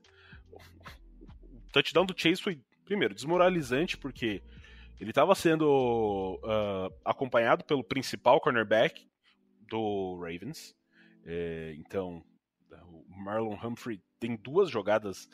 [1.73, 4.43] touchdown do Chase foi, primeiro, desmoralizante, porque
[5.01, 9.07] ele estava sendo uh, acompanhado pelo principal cornerback
[9.69, 10.75] do Ravens.
[11.25, 12.38] É, então, o
[13.19, 15.29] Marlon Humphrey tem duas jogadas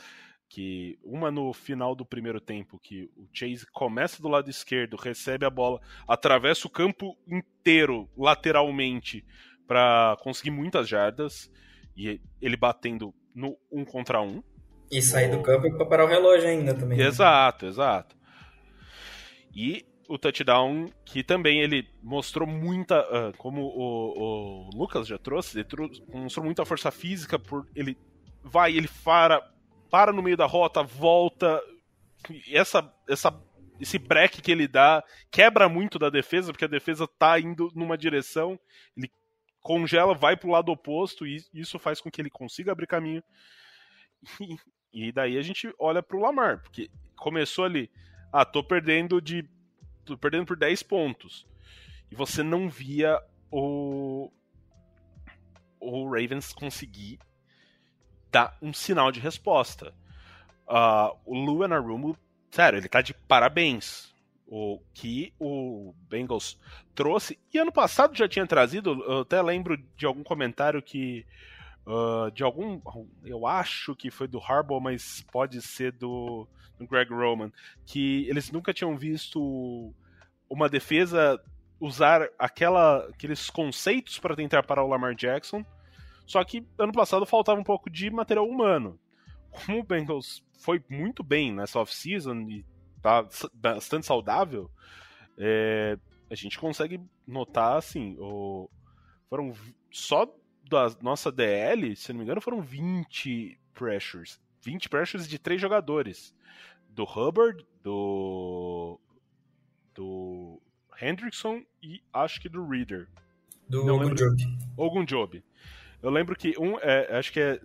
[0.48, 5.44] que uma no final do primeiro tempo que o Chase começa do lado esquerdo, recebe
[5.44, 9.24] a bola, atravessa o campo inteiro lateralmente
[9.66, 11.50] para conseguir muitas jardas
[11.96, 14.42] e ele batendo no um contra um.
[14.90, 16.98] E sair do campo para parar o relógio ainda também.
[16.98, 17.04] Né?
[17.04, 18.16] Exato, exato.
[19.54, 25.58] E o touchdown que também ele mostrou muita, uh, como o, o, Lucas já trouxe,
[25.58, 27.96] ele trouxe, mostrou muita força física por ele
[28.42, 29.40] vai, ele para,
[29.90, 31.62] para no meio da rota, volta,
[32.50, 33.34] essa essa
[33.80, 37.98] esse break que ele dá quebra muito da defesa, porque a defesa tá indo numa
[37.98, 38.58] direção,
[38.96, 39.10] ele
[39.60, 43.22] congela, vai pro lado oposto e isso faz com que ele consiga abrir caminho.
[44.96, 47.90] E daí a gente olha pro Lamar, porque começou ali,
[48.32, 49.44] ah, tô perdendo de
[50.18, 51.46] perdendo por 10 pontos.
[52.10, 54.30] E você não via o
[55.80, 57.18] o Ravens conseguir
[58.30, 59.94] dar um sinal de resposta.
[60.66, 62.16] Uh, o Lu Anarumo,
[62.50, 64.12] sério, ele tá de parabéns.
[64.46, 66.58] O que o Bengals
[66.94, 67.38] trouxe.
[67.52, 71.26] E ano passado já tinha trazido, eu até lembro de algum comentário que
[71.86, 72.80] uh, de algum.
[73.24, 76.46] Eu acho que foi do Harbaugh, mas pode ser do,
[76.78, 77.52] do Greg Roman,
[77.86, 79.92] que eles nunca tinham visto
[80.48, 81.40] uma defesa
[81.80, 85.64] usar aquela, aqueles conceitos para tentar parar o Lamar Jackson.
[86.26, 88.98] Só que ano passado faltava um pouco de material humano.
[89.50, 92.64] Como o Bengals foi muito bem nessa off-season e
[93.02, 94.70] tá bastante saudável,
[95.36, 95.98] é,
[96.30, 98.68] a gente consegue notar assim, o,
[99.28, 99.52] foram
[99.92, 100.26] só
[100.68, 104.40] da nossa DL, se não me engano, foram 20 pressures.
[104.62, 106.34] 20 pressures de três jogadores.
[106.88, 108.98] Do Hubbard, do.
[109.94, 110.60] do
[111.00, 113.08] Hendrickson e acho que do Reader.
[113.68, 114.58] Do Ogunjobi.
[114.76, 115.44] Ogunjobi.
[116.02, 117.60] Eu lembro que um, é, acho que é...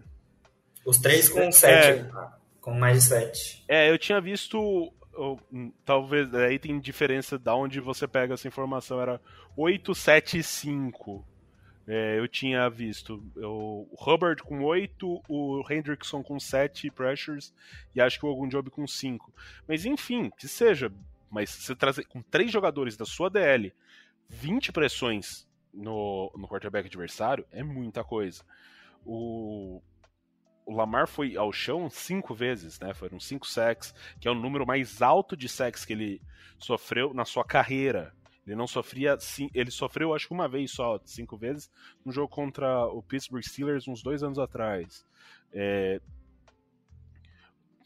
[0.86, 2.12] Os três com 7, é,
[2.62, 3.66] com mais de 7.
[3.68, 4.94] É, eu tinha visto
[5.84, 9.20] talvez aí tem diferença da onde você pega essa informação era
[9.58, 11.26] 8, 7 e 5
[11.92, 17.52] é, eu tinha visto o Hubbard com 8, o Hendrickson com 7 pressures
[17.96, 19.34] e acho que o Ogunjobi com 5.
[19.68, 20.94] Mas enfim, que seja,
[21.32, 23.74] mas você trazer com três jogadores da sua DL
[24.30, 28.44] 20 pressões no, no quarterback adversário é muita coisa.
[29.04, 29.82] O,
[30.68, 32.94] o Lamar foi ao chão cinco vezes, né?
[32.94, 36.22] Foram cinco sacks, que é o número mais alto de sacks que ele
[36.60, 38.14] sofreu na sua carreira.
[38.50, 39.16] Ele não sofria,
[39.54, 41.72] ele sofreu acho que uma vez só, cinco vezes,
[42.04, 45.06] no jogo contra o Pittsburgh Steelers uns dois anos atrás.
[45.54, 46.02] É,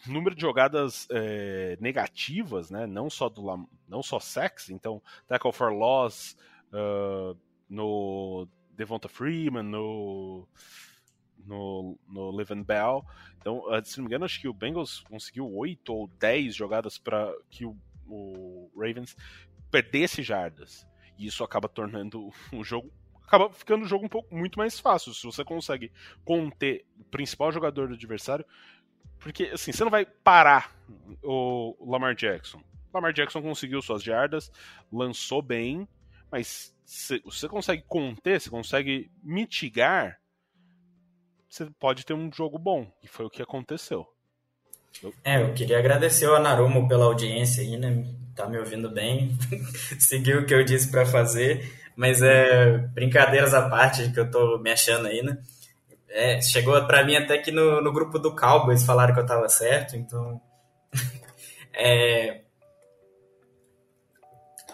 [0.08, 2.88] número de jogadas é, negativas, né?
[2.88, 3.44] Não só do
[3.90, 6.38] não só sex, então tackle for loss
[6.72, 7.38] uh,
[7.70, 10.48] no Devonta Freeman, no
[11.46, 13.06] no, no Levin Bell.
[13.40, 16.98] Então, uh, se não me engano, acho que o Bengals conseguiu 8 ou 10 jogadas
[16.98, 17.76] para que o,
[18.08, 19.16] o, Ravens
[19.82, 20.88] perdesse jardas.
[21.18, 22.92] E isso acaba tornando o jogo.
[23.26, 25.14] Acaba ficando o jogo um pouco muito mais fácil.
[25.14, 25.92] Se você consegue
[26.24, 28.46] conter o principal jogador do adversário.
[29.20, 30.76] Porque, assim, você não vai parar
[31.24, 32.60] o Lamar Jackson.
[32.60, 34.52] O Lamar Jackson conseguiu suas jardas,
[34.92, 35.88] lançou bem,
[36.30, 40.20] mas se você consegue conter, você consegue mitigar
[41.54, 42.92] você pode ter um jogo bom.
[43.04, 44.08] E foi o que aconteceu.
[45.04, 45.14] Eu...
[45.24, 48.04] É, eu queria agradecer ao Narumo pela audiência aí, né?
[48.36, 49.38] Tá me ouvindo bem.
[50.00, 51.72] Seguiu o que eu disse para fazer.
[51.96, 55.38] Mas é brincadeiras à parte que eu tô me achando aí, né?
[56.10, 59.48] É, chegou para mim até que no, no grupo do Cowboys falaram que eu tava
[59.50, 60.42] certo, então.
[61.74, 62.42] é,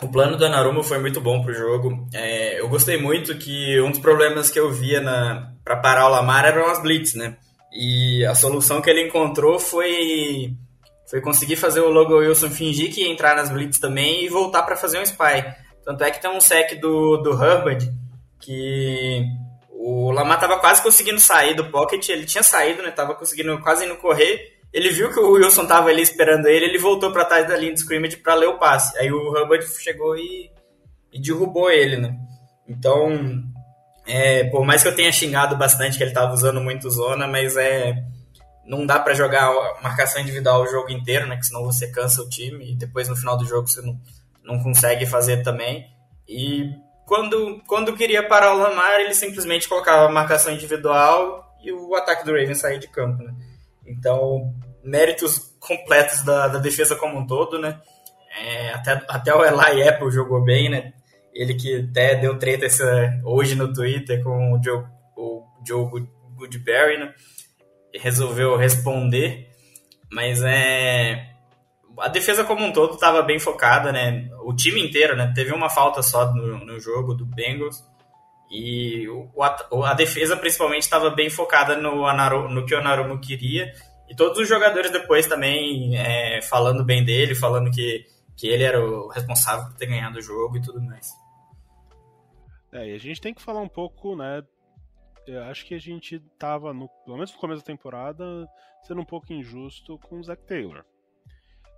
[0.01, 2.07] o plano do Narumo foi muito bom pro jogo.
[2.13, 5.01] É, eu gostei muito que um dos problemas que eu via
[5.63, 7.37] para parar o Lamar eram as blitz, né?
[7.71, 10.55] E a solução que ele encontrou foi
[11.09, 14.63] foi conseguir fazer o Logo Wilson fingir que ia entrar nas blitz também e voltar
[14.63, 15.43] para fazer um spy.
[15.83, 17.91] Tanto é que tem um sec do, do Hubbard
[18.39, 19.25] que
[19.71, 22.91] o Lamar tava quase conseguindo sair do pocket, ele tinha saído, né?
[22.91, 26.77] Tava conseguindo quase indo correr ele viu que o Wilson tava ali esperando ele, ele
[26.77, 28.97] voltou para trás da linha de scrimmage para ler o passe.
[28.99, 30.51] Aí o Hubbard chegou e,
[31.11, 32.15] e derrubou ele, né?
[32.67, 33.43] Então,
[34.07, 37.57] é, por mais que eu tenha xingado bastante que ele tava usando muito zona, mas
[37.57, 37.95] é
[38.69, 39.51] não dá para jogar
[39.81, 41.35] marcação individual o jogo inteiro, né?
[41.37, 43.99] Que senão você cansa o time e depois no final do jogo você não,
[44.43, 45.87] não consegue fazer também.
[46.27, 46.69] E
[47.07, 52.31] quando, quando queria parar o Lamar, ele simplesmente colocava marcação individual e o ataque do
[52.31, 53.33] Ravens saía de campo, né?
[53.87, 54.53] Então,
[54.83, 57.81] méritos completos da, da defesa como um todo, né?
[58.39, 60.93] É, até, até o Eli Apple jogou bem, né?
[61.33, 64.85] Ele que até deu treta essa, hoje no Twitter com o Joe,
[65.17, 67.15] o Joe Goodberry, né?
[67.93, 69.49] Resolveu responder,
[70.11, 71.29] mas é
[71.97, 74.29] a defesa como um todo estava bem focada, né?
[74.43, 75.31] O time inteiro, né?
[75.35, 77.83] Teve uma falta só no, no jogo do Bengals.
[78.49, 83.19] E o, a, a defesa principalmente estava bem focada no, Anaru, no que o Anarumo
[83.19, 83.71] queria.
[84.09, 88.83] E todos os jogadores depois também é, falando bem dele, falando que, que ele era
[88.83, 91.11] o responsável por ter ganhado o jogo e tudo mais.
[92.71, 94.41] É, e a gente tem que falar um pouco, né?
[95.29, 98.49] Eu acho que a gente tava, no, pelo menos no começo da temporada,
[98.81, 100.83] sendo um pouco injusto com o Zach Taylor.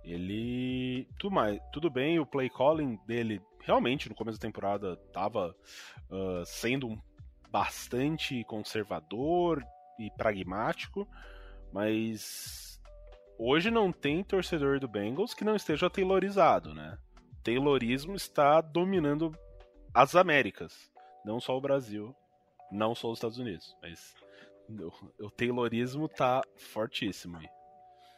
[0.02, 1.06] Ele.
[1.18, 5.54] Tudo, mais, tudo bem, o play calling dele realmente no começo da temporada estava
[6.10, 6.98] uh, sendo
[7.50, 9.62] bastante conservador
[9.98, 11.06] e pragmático,
[11.70, 12.80] mas
[13.38, 16.96] hoje não tem torcedor do Bengals que não esteja taylorizado, né?
[17.38, 19.30] O taylorismo está dominando
[19.92, 20.90] as Américas,
[21.22, 22.16] não só o Brasil,
[22.72, 24.14] não só os Estados Unidos, mas
[25.20, 27.46] o, taylorismo tá fortíssimo aí.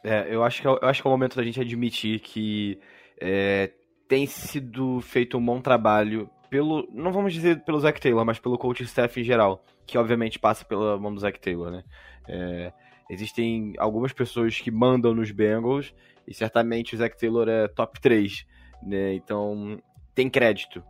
[0.03, 2.79] É, eu acho que é, eu acho que é o momento da gente admitir que
[3.19, 3.71] é,
[4.07, 8.57] tem sido feito um bom trabalho pelo, não vamos dizer pelo Zac Taylor, mas pelo
[8.57, 11.83] coach staff em geral, que obviamente passa pela mão do Zac Taylor, né?
[12.27, 12.71] É,
[13.09, 15.93] existem algumas pessoas que mandam nos Bengals
[16.27, 18.45] e certamente o Zac Taylor é top 3,
[18.83, 19.15] né?
[19.15, 19.81] Então
[20.13, 20.83] tem crédito.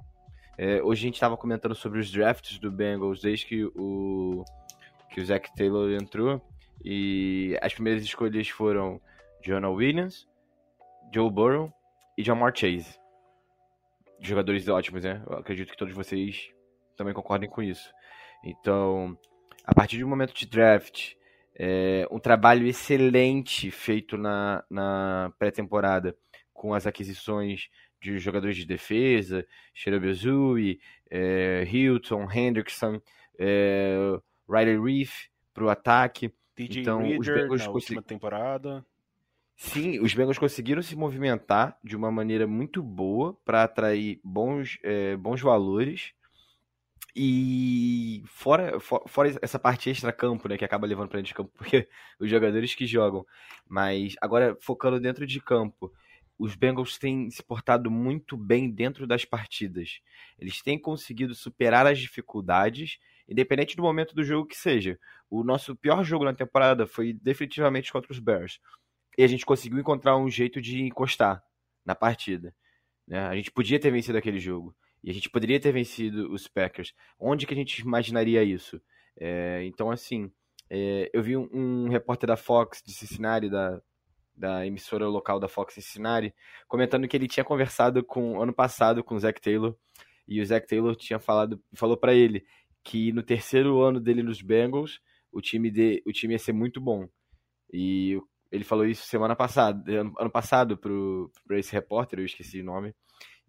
[0.57, 4.43] É, hoje a gente estava comentando sobre os drafts do Bengals desde que o
[5.09, 6.41] que o Zac Taylor entrou
[6.83, 8.99] e as primeiras escolhas foram
[9.41, 10.27] Jonah Williams,
[11.13, 11.71] Joe Burrow
[12.17, 12.99] e Jamar Chase
[14.19, 15.21] jogadores ótimos, né?
[15.27, 16.49] Eu acredito que todos vocês
[16.95, 17.89] também concordem com isso.
[18.43, 19.17] Então,
[19.63, 21.13] a partir um momento de draft,
[21.55, 26.15] é, um trabalho excelente feito na, na pré-temporada
[26.53, 27.69] com as aquisições
[28.05, 30.79] de jogadores de defesa, Shirobezui,
[31.09, 33.01] é, Hilton, Hendrickson,
[33.37, 33.97] é,
[34.49, 36.33] Riley Reef para o ataque.
[36.55, 38.85] DJ então, Reader, os Bengals na última temporada.
[39.57, 45.15] Sim, os Bengals conseguiram se movimentar de uma maneira muito boa para atrair bons, é,
[45.15, 46.13] bons valores.
[47.17, 51.87] E fora, fora essa parte extra-campo, né, que acaba levando para dentro de campo, porque
[52.19, 53.25] os jogadores que jogam.
[53.67, 55.93] Mas agora, focando dentro de campo,
[56.37, 60.01] os Bengals têm se portado muito bem dentro das partidas.
[60.37, 64.99] Eles têm conseguido superar as dificuldades, independente do momento do jogo que seja.
[65.29, 68.59] O nosso pior jogo na temporada foi definitivamente contra os Bears
[69.17, 71.43] e a gente conseguiu encontrar um jeito de encostar
[71.85, 72.53] na partida.
[73.07, 73.19] Né?
[73.19, 74.75] A gente podia ter vencido aquele jogo.
[75.03, 76.93] E a gente poderia ter vencido os Packers.
[77.19, 78.81] Onde que a gente imaginaria isso?
[79.17, 80.31] É, então, assim,
[80.69, 83.79] é, eu vi um, um, repórter da Fox de Cincinnati, da,
[84.35, 86.33] da emissora local da Fox Cincinnati,
[86.67, 89.75] comentando que ele tinha conversado com ano passado com o Zach Taylor
[90.27, 92.45] e o Zach Taylor tinha falado, falou para ele
[92.83, 94.99] que no terceiro ano dele nos Bengals
[95.31, 97.07] o time de, o time ia ser muito bom.
[97.71, 98.19] E
[98.51, 102.95] ele falou isso semana passada, ano, ano passado para esse repórter, eu esqueci o nome.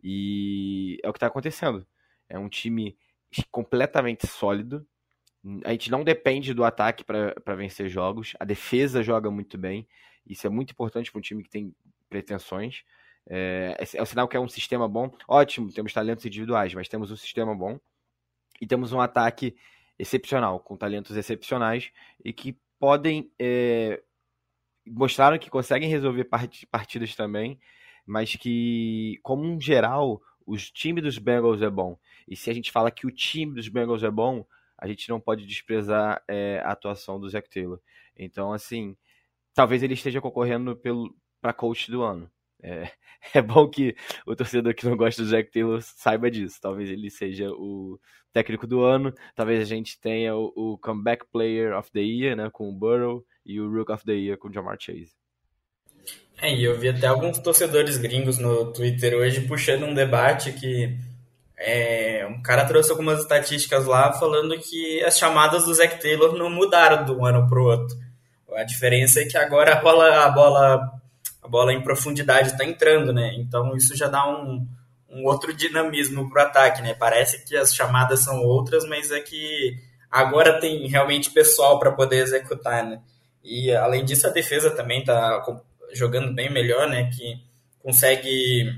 [0.03, 1.87] E é o que está acontecendo.
[2.29, 2.97] É um time
[3.51, 4.87] completamente sólido.
[5.65, 8.35] A gente não depende do ataque para vencer jogos.
[8.41, 9.87] A defesa joga muito bem.
[10.27, 11.75] Isso é muito importante para um time que tem
[12.09, 12.83] pretensões.
[13.29, 15.11] É, é, o sinal que é um sistema bom.
[15.29, 17.79] Ótimo, temos talentos individuais, mas temos um sistema bom.
[18.61, 19.57] E temos um ataque
[19.99, 21.91] excepcional, com talentos excepcionais
[22.25, 23.31] e que podem.
[23.39, 24.03] É,
[24.87, 26.29] mostraram que conseguem resolver
[26.71, 27.59] partidas também
[28.07, 31.99] mas que, como um geral, o time dos Bengals é bom.
[32.29, 34.47] E se a gente fala que o time dos Bengals é bom,
[34.79, 37.81] a gente não pode desprezar é, a atuação do Zach Taylor.
[38.17, 38.97] Então, assim,
[39.57, 40.79] talvez ele esteja concorrendo
[41.41, 42.31] para coach do ano.
[42.63, 42.91] É,
[43.35, 43.97] é, bom que
[44.27, 46.59] o torcedor que não gosta do Zach Taylor saiba disso.
[46.61, 47.99] Talvez ele seja o
[48.33, 49.13] técnico do ano.
[49.35, 53.25] Talvez a gente tenha o, o Comeback Player of the Year né, com o Burrow
[53.45, 55.15] e o Rook of the Year com o Jamar Chase.
[56.41, 60.95] É, e eu vi até alguns torcedores gringos no Twitter hoje puxando um debate que
[61.57, 66.51] é, um cara trouxe algumas estatísticas lá falando que as chamadas do Zac Taylor não
[66.51, 68.06] mudaram de um ano para o outro.
[68.57, 71.01] A diferença é que agora a bola, a bola,
[71.43, 73.35] a bola em profundidade está entrando, né?
[73.37, 74.67] Então isso já dá um,
[75.09, 76.95] um outro dinamismo para o ataque, né?
[76.95, 79.77] Parece que as chamadas são outras, mas é que
[80.11, 83.01] agora tem realmente pessoal para poder executar, né?
[83.45, 85.45] E além disso a defesa também está
[85.93, 87.11] jogando bem melhor, né?
[87.11, 87.41] Que
[87.79, 88.75] consegue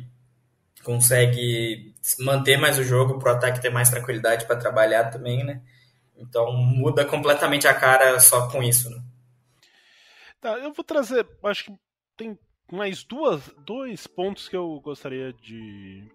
[0.83, 5.61] consegue manter mais o jogo para o ataque ter mais tranquilidade para trabalhar também, né?
[6.17, 9.01] Então muda completamente a cara só com isso, né?
[10.41, 11.73] Tá, eu vou trazer, acho que
[12.17, 12.39] tem
[12.71, 16.09] mais duas, dois pontos que eu gostaria de,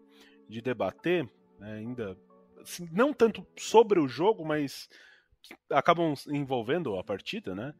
[0.48, 2.18] de debater, né, ainda
[2.62, 4.88] assim, não tanto sobre o jogo, mas
[5.70, 7.74] acabam envolvendo a partida, né?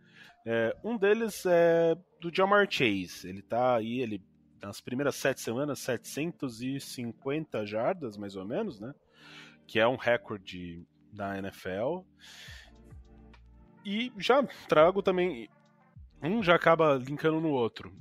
[0.46, 3.28] É, um deles é do Jamar Chase.
[3.28, 4.22] Ele tá aí, ele
[4.62, 8.94] nas primeiras sete semanas, 750 jardas, mais ou menos, né?
[9.68, 12.02] Que é um recorde da NFL.
[13.86, 15.50] E já trago também.
[16.24, 17.94] Um já acaba linkando no outro.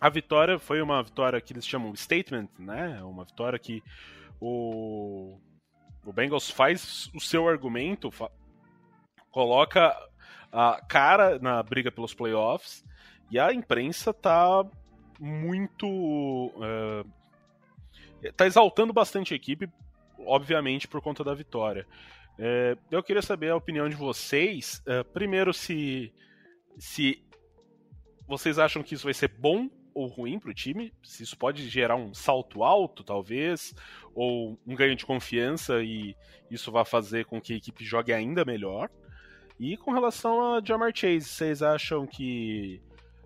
[0.00, 3.02] A vitória foi uma vitória que eles chamam statement, né?
[3.02, 3.82] Uma vitória que
[4.40, 5.36] o,
[6.04, 8.10] o Bengals faz o seu argumento,
[9.32, 9.96] coloca
[10.52, 12.84] a cara na briga pelos playoffs
[13.30, 14.64] e a imprensa tá
[15.18, 15.86] muito.
[15.86, 17.04] Uh,
[18.36, 19.68] tá exaltando bastante a equipe,
[20.20, 21.86] obviamente por conta da vitória.
[22.38, 24.80] Uh, eu queria saber a opinião de vocês.
[24.86, 26.12] Uh, primeiro, se,
[26.78, 27.24] se
[28.26, 31.68] vocês acham que isso vai ser bom ou ruim para o time, se isso pode
[31.68, 33.74] gerar um salto alto, talvez,
[34.14, 36.14] ou um ganho de confiança e
[36.50, 38.88] isso vai fazer com que a equipe jogue ainda melhor.
[39.58, 42.80] E com relação a Jamar Chase, vocês acham que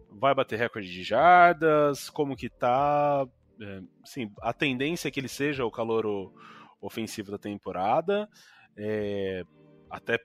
[0.09, 2.09] vai bater recorde de jardas?
[2.09, 3.27] Como que tá?
[3.61, 6.33] É, sim, a tendência é que ele seja o calor
[6.81, 8.29] ofensivo da temporada,
[8.77, 9.45] é,
[9.91, 10.19] até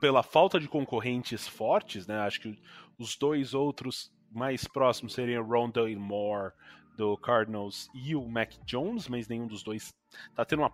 [0.00, 2.18] pela falta de concorrentes fortes, né?
[2.20, 2.58] Acho que
[2.98, 6.52] os dois outros mais próximos seriam Rondell e Moore
[6.96, 9.94] do Cardinals e o Mac Jones, mas nenhum dos dois
[10.34, 10.72] tá tendo uma,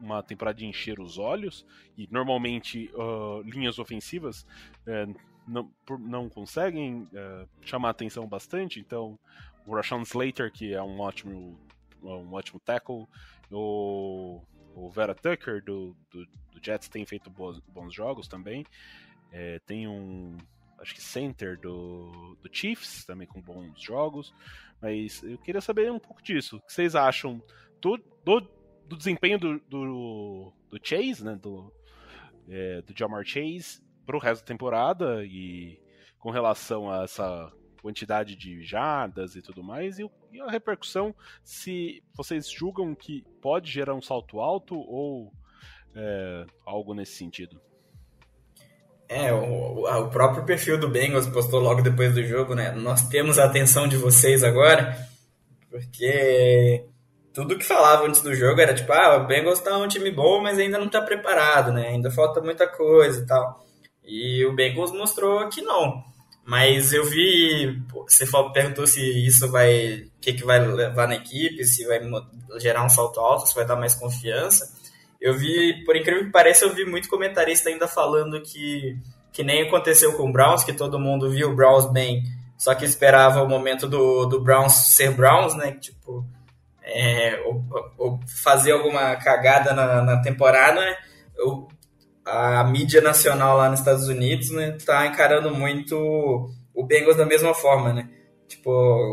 [0.00, 1.66] uma temporada de encher os olhos.
[1.96, 4.46] E normalmente uh, linhas ofensivas
[4.86, 5.14] uh,
[5.46, 5.70] não,
[6.00, 9.18] não conseguem uh, chamar atenção bastante, então
[9.66, 11.58] o Rashawn Slater, que é um ótimo,
[12.02, 13.06] um ótimo tackle,
[13.50, 14.40] o,
[14.74, 18.66] o Vera Tucker do, do, do Jets tem feito bons, bons jogos também,
[19.32, 20.36] é, tem um
[20.78, 24.34] acho que center do, do Chiefs, também com bons jogos.
[24.80, 26.56] Mas eu queria saber um pouco disso.
[26.56, 27.42] O que vocês acham
[27.80, 28.40] do, do,
[28.86, 31.36] do desempenho do, do, do, Chase, né?
[31.36, 31.72] Do,
[32.48, 35.80] é, do Jamar Chase para o resto da temporada e
[36.18, 42.02] com relação a essa quantidade de jardas e tudo mais, e, e, a repercussão, se
[42.14, 45.32] vocês julgam que pode gerar um salto alto ou
[45.94, 47.60] é, algo nesse sentido.
[49.08, 52.72] É, o, o, próprio perfil do Bengals postou logo depois do jogo, né?
[52.72, 54.96] Nós temos a atenção de vocês agora,
[55.70, 56.84] porque
[57.32, 60.40] tudo que falava antes do jogo era tipo, ah, o Bengals tá um time bom,
[60.40, 61.88] mas ainda não tá preparado, né?
[61.88, 63.64] Ainda falta muita coisa e tal.
[64.02, 66.02] E o Bengals mostrou que não.
[66.46, 71.64] Mas eu vi, você perguntou se isso vai, o que, que vai levar na equipe,
[71.64, 72.00] se vai
[72.58, 74.70] gerar um salto alto, se vai dar mais confiança.
[75.18, 78.94] Eu vi, por incrível que pareça, eu vi muito comentarista ainda falando que,
[79.32, 82.22] que nem aconteceu com o Browns, que todo mundo viu o Browns bem,
[82.58, 85.72] só que esperava o momento do, do Browns ser Browns, né?
[85.80, 86.26] Tipo,
[86.82, 87.64] é, ou,
[87.96, 90.94] ou, fazer alguma cagada na, na temporada, né?
[91.36, 91.68] Eu,
[92.24, 97.54] a mídia nacional lá nos Estados Unidos, né, tá encarando muito o Bengals da mesma
[97.54, 98.08] forma, né?
[98.48, 98.70] Tipo,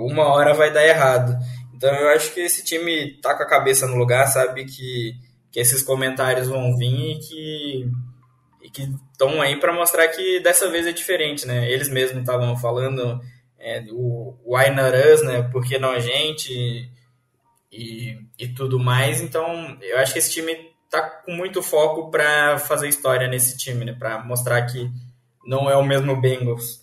[0.10, 1.36] uma hora vai dar errado.
[1.74, 5.14] Então eu acho que esse time tá com a cabeça no lugar, sabe que,
[5.52, 7.92] que esses comentários vão vir e que
[8.64, 11.70] e que estão aí para mostrar que dessa vez é diferente, né?
[11.72, 13.20] Eles mesmos estavam falando
[13.58, 15.42] é, o Why Not Us, né?
[15.52, 16.88] Por que não a gente
[17.72, 19.22] e, e tudo mais.
[19.22, 23.86] Então eu acho que esse time tá com muito foco para fazer história nesse time,
[23.86, 23.96] né?
[23.98, 24.92] Para mostrar que
[25.46, 26.82] não é o mesmo Bengals.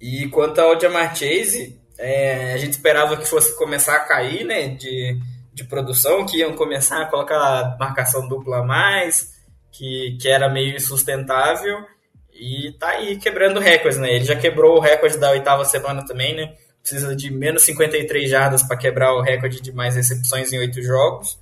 [0.00, 4.68] E quanto ao Jamar Chase, é, a gente esperava que fosse começar a cair, né?
[4.68, 5.20] De,
[5.52, 9.34] de produção, que iam começar a colocar marcação dupla a mais,
[9.70, 11.84] que, que era meio insustentável.
[12.32, 14.14] E tá aí quebrando recordes, né?
[14.14, 16.54] Ele já quebrou o recorde da oitava semana também, né?
[16.80, 21.38] Precisa de menos 53 jardas para quebrar o recorde de mais recepções em oito jogos.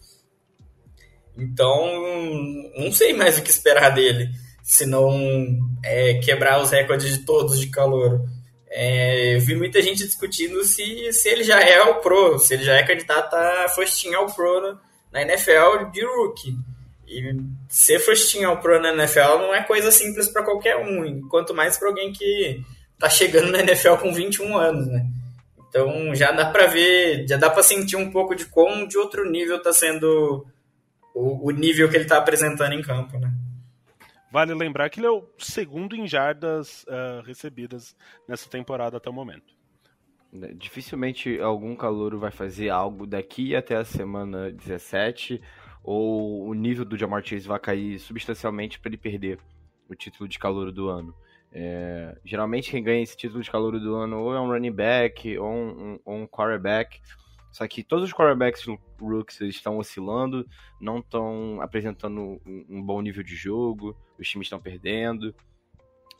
[1.36, 1.86] Então,
[2.76, 4.28] não sei mais o que esperar dele,
[4.62, 5.10] se não
[5.84, 8.20] é, quebrar os recordes de todos de calor.
[8.68, 12.76] É, vi muita gente discutindo se, se ele já é o Pro, se ele já
[12.76, 14.80] é candidato a first ao Pro na,
[15.12, 16.54] na NFL de rookie.
[17.08, 17.34] E
[17.68, 21.76] ser first ao Pro na NFL não é coisa simples para qualquer um, quanto mais
[21.76, 22.62] para alguém que
[22.96, 25.04] tá chegando na NFL com 21 anos, né?
[25.68, 29.28] Então já dá para ver, já dá para sentir um pouco de como de outro
[29.28, 30.46] nível tá sendo
[31.14, 33.32] o, o nível que ele está apresentando em campo, né?
[34.30, 37.96] Vale lembrar que ele é o segundo em jardas uh, recebidas
[38.28, 39.58] nessa temporada até o momento.
[40.54, 45.42] Dificilmente algum calouro vai fazer algo daqui até a semana 17,
[45.82, 49.40] ou o nível do Jamar Chase vai cair substancialmente para ele perder
[49.88, 51.12] o título de calouro do ano.
[51.52, 55.36] É, geralmente quem ganha esse título de calouro do ano ou é um running back
[55.36, 57.00] ou um, um, um quarterback,
[57.50, 58.64] só que todos os quarterbacks
[59.00, 60.46] rookies estão oscilando,
[60.80, 65.34] não estão apresentando um, bom nível de jogo, os times estão perdendo.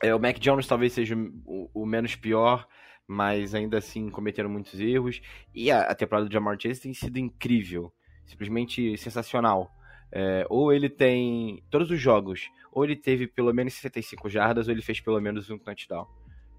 [0.01, 1.15] É, o Mac Jones talvez seja
[1.45, 2.67] o, o, menos pior,
[3.07, 5.21] mas ainda assim cometeram muitos erros.
[5.53, 7.93] E a, a temporada do Jamar Chase tem sido incrível,
[8.25, 9.71] simplesmente sensacional.
[10.11, 14.73] É, ou ele tem todos os jogos, ou ele teve pelo menos 65 jardas, ou
[14.73, 16.05] ele fez pelo menos um touchdown.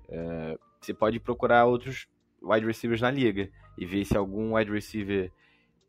[0.08, 2.06] É, você pode procurar outros
[2.42, 5.30] wide receivers na liga e ver se algum wide receiver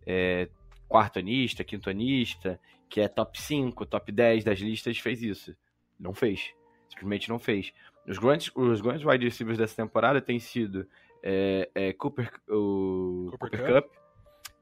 [0.06, 0.50] é,
[0.88, 5.56] quartonista, quintonista, que é top 5, top 10 das listas, fez isso.
[6.00, 6.54] Não fez.
[6.90, 7.74] Simplesmente não fez.
[8.08, 10.88] Os grandes, os grandes wide receivers dessa temporada têm sido
[11.24, 13.86] é, é, Cooper, o Cooper, Cooper Cup.
[13.86, 13.94] Cup.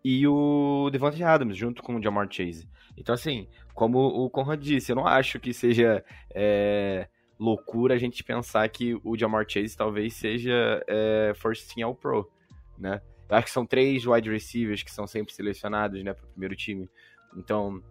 [0.04, 2.70] e o Devontae Adams, junto com o Jamar Chase.
[2.96, 7.08] Então, assim, como o Conrad disse, eu não acho que seja é,
[7.42, 12.32] loucura a gente pensar que o Jamar Chase talvez seja é, first team all pro,
[12.78, 13.02] né?
[13.28, 16.56] Eu acho que são três wide receivers que são sempre selecionados, né, para o primeiro
[16.56, 16.88] time.
[17.36, 17.82] Então,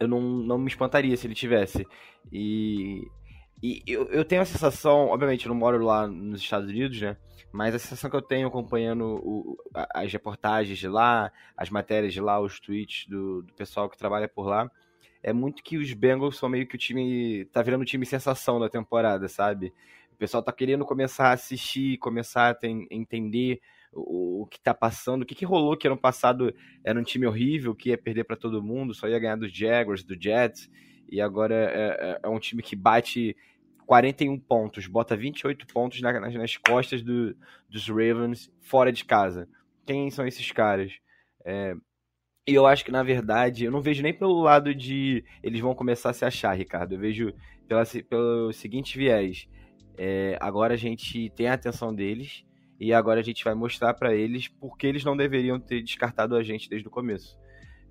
[0.00, 1.86] eu não, não me espantaria se ele tivesse.
[2.32, 3.02] E,
[3.62, 7.16] e eu, eu tenho a sensação, obviamente, eu não moro lá nos Estados Unidos, né?
[7.52, 9.58] Mas a sensação que eu tenho acompanhando o,
[9.92, 14.28] as reportagens de lá, as matérias de lá, os tweets do, do pessoal que trabalha
[14.28, 14.70] por lá,
[15.22, 17.44] é muito que os Bengals são meio que o time.
[17.46, 19.72] tá virando o time sensação da temporada, sabe?
[20.12, 23.60] O pessoal tá querendo começar a assistir, começar a entender
[23.92, 26.54] o, o que tá passando, o que, que rolou que ano passado
[26.84, 30.02] era um time horrível, que ia perder para todo mundo, só ia ganhar dos Jaguars,
[30.02, 30.70] do Jets,
[31.10, 33.36] e agora é, é, é um time que bate
[33.86, 37.34] 41 pontos, bota 28 pontos nas, nas costas do,
[37.68, 39.48] dos Ravens fora de casa.
[39.86, 40.92] Quem são esses caras?
[41.44, 41.74] É,
[42.48, 45.74] e eu acho que, na verdade, eu não vejo nem pelo lado de eles vão
[45.74, 46.94] começar a se achar, Ricardo.
[46.94, 47.34] Eu vejo
[47.68, 49.46] pela, pelo seguinte viés.
[49.98, 52.46] É, agora a gente tem a atenção deles
[52.80, 56.42] e agora a gente vai mostrar para eles porque eles não deveriam ter descartado a
[56.42, 57.38] gente desde o começo.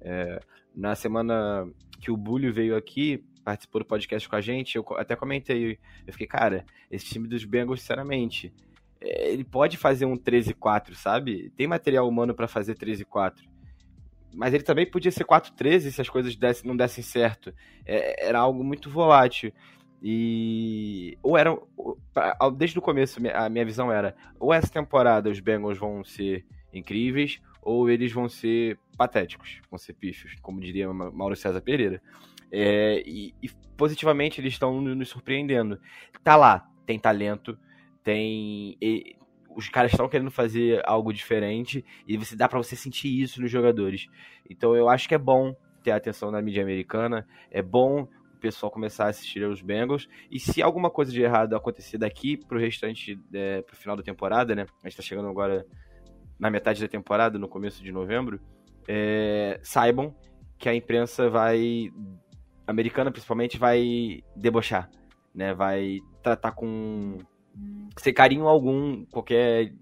[0.01, 0.39] É,
[0.75, 1.69] na semana
[2.01, 5.77] que o Bulho veio aqui, participou do podcast com a gente, eu até comentei,
[6.07, 8.51] eu fiquei, cara, esse time dos Bengals, sinceramente,
[8.99, 11.51] é, ele pode fazer um 13-4, sabe?
[11.55, 13.55] Tem material humano para fazer 13-4
[14.37, 17.51] mas ele também podia ser 4-13 se as coisas não dessem certo.
[17.83, 19.51] É, era algo muito volátil.
[20.01, 21.17] E.
[21.23, 21.57] Ou era.
[22.55, 27.41] Desde o começo, a minha visão era: ou essa temporada os Bengals vão ser incríveis,
[27.63, 31.99] ou eles vão ser patéticos, vão ser pífios, como diria Mauro César Pereira.
[32.51, 35.79] É, e, e, positivamente eles estão nos surpreendendo.
[36.23, 37.57] Tá lá, tem talento,
[38.03, 39.16] tem e,
[39.57, 43.49] os caras estão querendo fazer algo diferente e você dá para você sentir isso nos
[43.49, 44.07] jogadores.
[44.47, 48.71] Então eu acho que é bom ter atenção da mídia americana, é bom o pessoal
[48.71, 50.07] começar a assistir aos Bengals.
[50.29, 54.53] E se alguma coisa de errado acontecer daqui pro restante, é, pro final da temporada,
[54.53, 54.67] né?
[54.83, 55.65] A gente tá chegando agora
[56.39, 58.39] na metade da temporada, no começo de novembro,
[58.87, 60.15] é, saibam
[60.59, 61.91] que a imprensa vai,
[62.67, 64.87] americana principalmente, vai debochar,
[65.33, 65.51] né?
[65.55, 67.17] Vai tratar com
[67.97, 69.73] sem carinho algum qualquer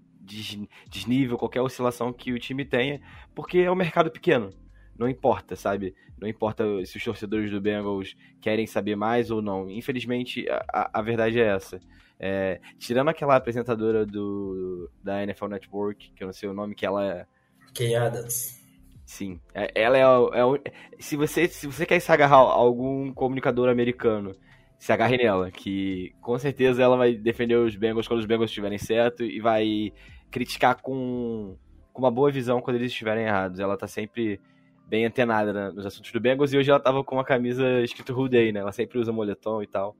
[0.90, 3.00] desnível, qualquer oscilação que o time tenha,
[3.34, 4.50] porque é um mercado pequeno.
[4.98, 5.94] Não importa, sabe?
[6.18, 9.70] Não importa se os torcedores do Bengals querem saber mais ou não.
[9.70, 11.78] Infelizmente, a, a verdade é essa.
[12.18, 16.86] É, tirando aquela apresentadora do, da NFL Network, que eu não sei o nome, que
[16.86, 17.26] ela é.
[17.74, 18.64] Kay Adams.
[19.04, 23.68] Sim, é, ela é, é, se você se você quer se agarrar a algum comunicador
[23.68, 24.34] americano,
[24.78, 28.78] se agarre nela, que com certeza ela vai defender os Bengals quando os Bengals estiverem
[28.78, 29.92] certo e vai
[30.30, 31.56] criticar com,
[31.92, 33.58] com uma boa visão quando eles estiverem errados.
[33.58, 34.40] Ela tá sempre
[34.86, 38.12] bem antenada né, nos assuntos do Bengals e hoje ela tava com uma camisa escrito
[38.12, 38.60] Who né?
[38.60, 39.96] Ela sempre usa moletom e tal.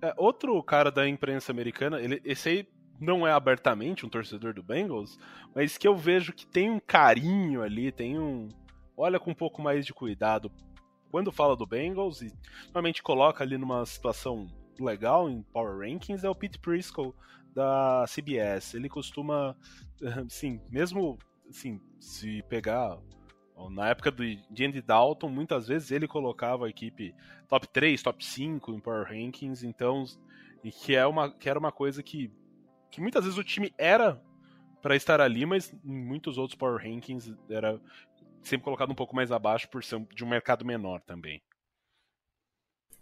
[0.00, 2.68] É, outro cara da imprensa americana, ele, esse aí
[3.00, 5.18] não é abertamente um torcedor do Bengals,
[5.54, 8.48] mas que eu vejo que tem um carinho ali, tem um.
[8.96, 10.50] Olha com um pouco mais de cuidado
[11.10, 12.32] quando fala do Bengals e
[12.66, 14.46] normalmente coloca ali numa situação
[14.78, 17.14] legal em Power Rankings é o Pete Prisco
[17.54, 18.74] da CBS.
[18.74, 19.56] Ele costuma,
[20.26, 22.98] assim, mesmo assim, se pegar
[23.70, 27.12] na época do, Andy Dalton, muitas vezes ele colocava a equipe
[27.48, 30.04] top 3, top 5 em Power Rankings, então
[30.84, 32.30] que é uma que era uma coisa que
[32.90, 34.22] que muitas vezes o time era
[34.80, 37.80] para estar ali, mas em muitos outros Power Rankings era
[38.42, 41.42] sempre colocado um pouco mais abaixo por ser de um mercado menor também.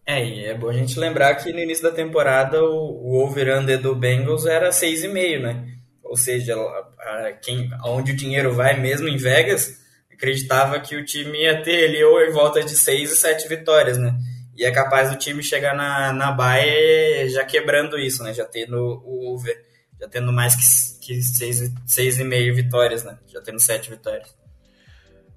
[0.05, 3.95] É, e é bom a gente lembrar que no início da temporada o, over-under do
[3.95, 5.67] Bengals era 6,5, né?
[6.05, 11.43] Ou seja, a, quem, aonde o dinheiro vai mesmo em Vegas, acreditava que o time
[11.43, 14.17] ia ter ali ou em volta de 6 e 7 vitórias, né?
[14.57, 18.33] E é capaz do time chegar na, na baia já quebrando isso, né?
[18.33, 19.61] Já tendo o over,
[20.01, 20.55] já tendo mais
[21.01, 23.19] que, que 6,5 vitórias, né?
[23.27, 24.46] Já tendo 7 vitórias.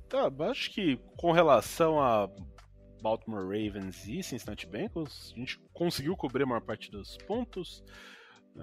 [0.09, 2.27] Tá, acho que com relação a
[2.99, 7.83] Baltimore Ravens e Cincinnati Bengals, a gente conseguiu cobrir a maior parte dos pontos.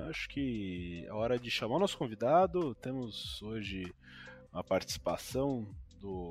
[0.09, 2.74] Acho que é hora de chamar o nosso convidado.
[2.74, 3.84] Temos hoje
[4.53, 5.64] a participação
[6.01, 6.30] do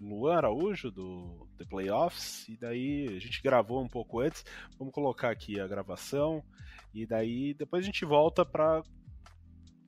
[0.00, 4.44] Luan Araújo, do The Playoffs, e daí a gente gravou um pouco antes.
[4.76, 6.42] Vamos colocar aqui a gravação,
[6.92, 8.82] e daí depois a gente volta para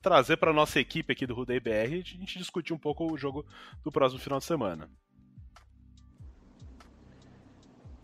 [0.02, 3.46] trazer para nossa equipe aqui do Rudei BR a gente discutir um pouco o jogo
[3.84, 4.90] do próximo final de semana.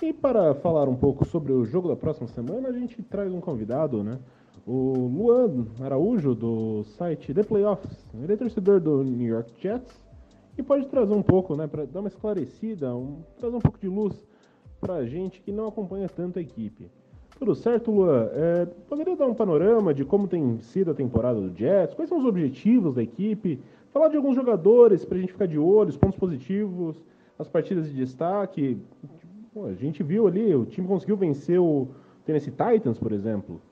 [0.00, 3.40] E para falar um pouco sobre o jogo da próxima semana, a gente traz um
[3.40, 4.20] convidado, né?
[4.64, 8.06] O Luan Araújo, do site The Playoffs.
[8.14, 9.92] Ele é torcedor do New York Jets
[10.56, 13.88] e pode trazer um pouco, né, para dar uma esclarecida, um, trazer um pouco de
[13.88, 14.14] luz
[14.80, 16.90] para a gente que não acompanha tanto a equipe.
[17.38, 18.28] Tudo certo, Luan?
[18.32, 21.94] É, poderia dar um panorama de como tem sido a temporada do Jets?
[21.94, 23.62] Quais são os objetivos da equipe?
[23.92, 26.96] Falar de alguns jogadores para a gente ficar de olho, os pontos positivos,
[27.38, 28.82] as partidas de destaque.
[29.54, 31.88] Pô, a gente viu ali, o time conseguiu vencer o
[32.26, 33.62] Tennessee Titans, por exemplo.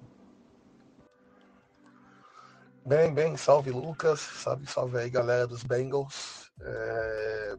[2.87, 6.53] Bem, bem, salve Lucas, salve, salve aí galera dos Bengals.
[6.61, 7.57] É,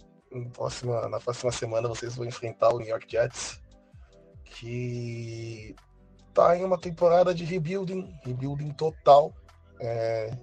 [0.54, 3.62] próxima, na próxima semana vocês vão enfrentar o New York Jets,
[4.46, 5.76] que
[6.38, 9.34] tá em uma temporada de rebuilding, rebuilding total.
[9.82, 10.38] É,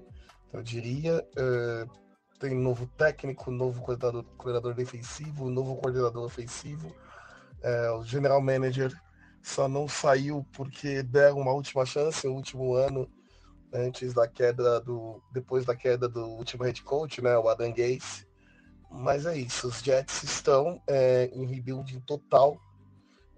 [0.53, 1.87] eu diria, é,
[2.41, 6.93] tem novo técnico, novo coordenador, coordenador defensivo, novo coordenador ofensivo.
[7.63, 8.93] É, o general manager
[9.41, 13.09] só não saiu porque deram uma última chance no último ano
[13.73, 15.23] antes da queda do.
[15.33, 17.39] depois da queda do último head coach, né?
[17.39, 18.27] O Adam Gates.
[18.91, 22.57] Mas é isso, os Jets estão é, em rebuilding total.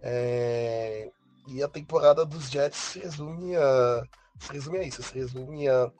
[0.00, 1.10] É,
[1.46, 4.02] e a temporada dos Jets se resume a,
[4.38, 5.90] se resume a isso, se resume a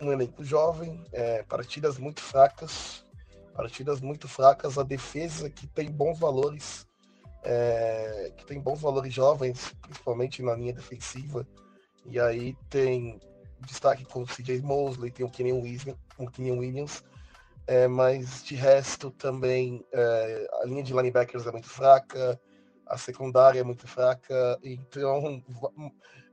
[0.00, 3.04] um elenco jovem, é, partidas muito fracas,
[3.54, 6.86] partidas muito fracas, a defesa que tem bons valores,
[7.42, 11.46] é, que tem bons valores jovens, principalmente na linha defensiva.
[12.04, 13.20] E aí tem
[13.60, 17.02] destaque com o CJ Mosley, tem o Kenny Williams, o Kenny Williams
[17.68, 22.40] é, mas de resto também é, a linha de linebackers é muito fraca,
[22.88, 25.42] a secundária é muito fraca, então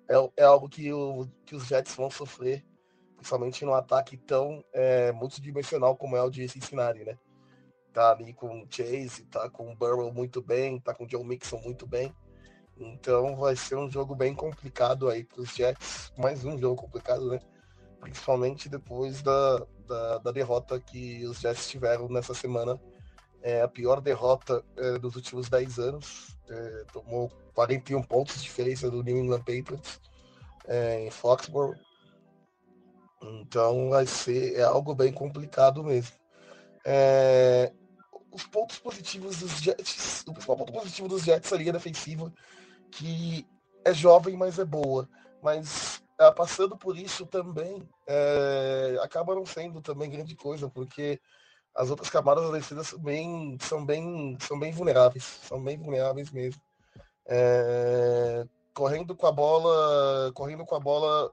[0.09, 2.65] é, é algo que, o, que os Jets vão sofrer,
[3.15, 7.17] principalmente no ataque tão é, multidimensional como é o de Cincinnati, né?
[7.91, 11.23] Tá ali com o Chase, tá com o Burrow muito bem, tá com o John
[11.23, 12.13] Mixon muito bem.
[12.77, 16.11] Então vai ser um jogo bem complicado aí para os Jets.
[16.17, 17.39] Mais um jogo complicado, né?
[18.01, 22.79] Principalmente depois da, da, da, derrota que os Jets tiveram nessa semana.
[23.47, 26.35] É a pior derrota é, dos últimos 10 anos.
[26.49, 29.99] É, tomou 41 pontos de diferença do New England Patriots
[30.67, 31.75] é, em Foxborough.
[33.21, 36.15] Então vai ser é algo bem complicado mesmo.
[36.83, 37.71] É,
[38.31, 42.33] os pontos positivos dos Jets, o principal ponto positivo dos Jets é a linha defensiva,
[42.89, 43.47] que
[43.85, 45.07] é jovem, mas é boa.
[45.43, 51.21] Mas é, passando por isso também, é, acaba não sendo também grande coisa, porque
[51.75, 56.31] as outras camadas da defesa são bem, são bem, são bem vulneráveis, são bem vulneráveis
[56.31, 56.61] mesmo.
[57.27, 61.31] É, correndo com a bola, correndo com a bola,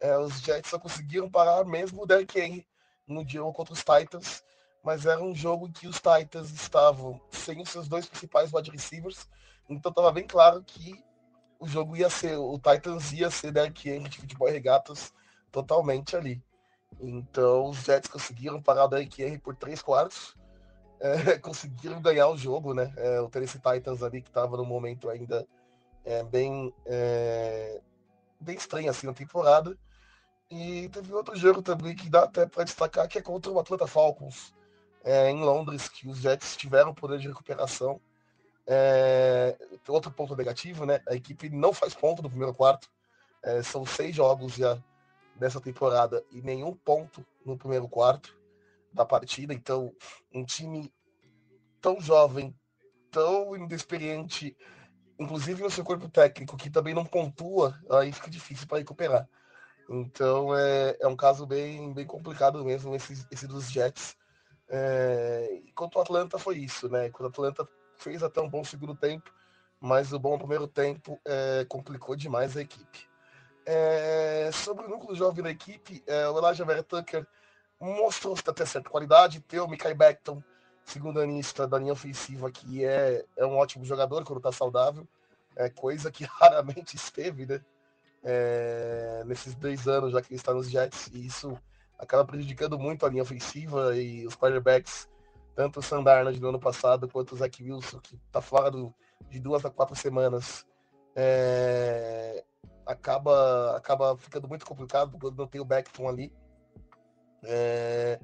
[0.00, 2.66] é, os Jets só conseguiram parar mesmo o Derrick Henry
[3.06, 4.42] no dia contra os Titans,
[4.82, 8.70] mas era um jogo em que os Titans estavam sem os seus dois principais wide
[8.70, 9.28] receivers,
[9.68, 11.04] então estava bem claro que
[11.60, 15.12] o jogo ia ser, o Titans ia ser Derrick Henry de futebol e regatas
[15.52, 16.42] totalmente ali.
[17.00, 20.36] Então os Jets conseguiram parar o Derrick por três quartos,
[21.00, 22.92] é, conseguiram ganhar o jogo, né?
[22.96, 25.46] É, o Tennessee Titans ali que estava no momento ainda
[26.04, 27.80] é, bem é,
[28.40, 29.76] bem estranho assim na temporada.
[30.50, 33.86] E teve outro jogo também que dá até para destacar que é contra o Atlanta
[33.86, 34.54] Falcons
[35.04, 38.00] é, em Londres, que os Jets tiveram poder de recuperação.
[38.68, 39.56] É,
[39.88, 41.00] outro ponto negativo, né?
[41.08, 42.88] A equipe não faz ponto no primeiro quarto.
[43.62, 44.76] São seis jogos já
[45.38, 48.36] dessa temporada e nenhum ponto no primeiro quarto
[48.92, 49.52] da partida.
[49.52, 49.94] Então,
[50.32, 50.92] um time
[51.80, 52.54] tão jovem,
[53.10, 54.56] tão inexperiente,
[55.18, 59.28] inclusive no seu corpo técnico, que também não pontua, aí fica difícil para recuperar.
[59.88, 64.16] Então, é, é um caso bem, bem complicado mesmo esse, esse dos Jets.
[64.68, 67.08] É, quanto o Atlanta foi isso, né?
[67.10, 69.32] Quando o Atlanta fez até um bom segundo tempo,
[69.80, 73.08] mas o bom primeiro tempo é, complicou demais a equipe.
[73.68, 77.26] É, sobre o núcleo jovem da equipe, é, o Elijah Vera Tucker
[77.80, 80.40] mostrou até certa qualidade, tem o Mikai Beckton,
[80.84, 85.06] segundo anista da linha ofensiva, que é, é um ótimo jogador quando está saudável,
[85.56, 87.60] é coisa que raramente esteve, né?
[88.22, 91.60] É, nesses dois anos já que ele está nos Jets, e isso
[91.98, 95.08] acaba prejudicando muito a linha ofensiva e os quarterbacks,
[95.56, 98.94] tanto o Sandarnold do ano passado quanto o Zach Wilson, que está fora do,
[99.28, 100.66] de duas a quatro semanas,
[101.14, 102.44] é,
[102.86, 106.32] acaba, acaba ficando muito complicado quando não tem o Beckton ali.
[107.42, 108.20] É,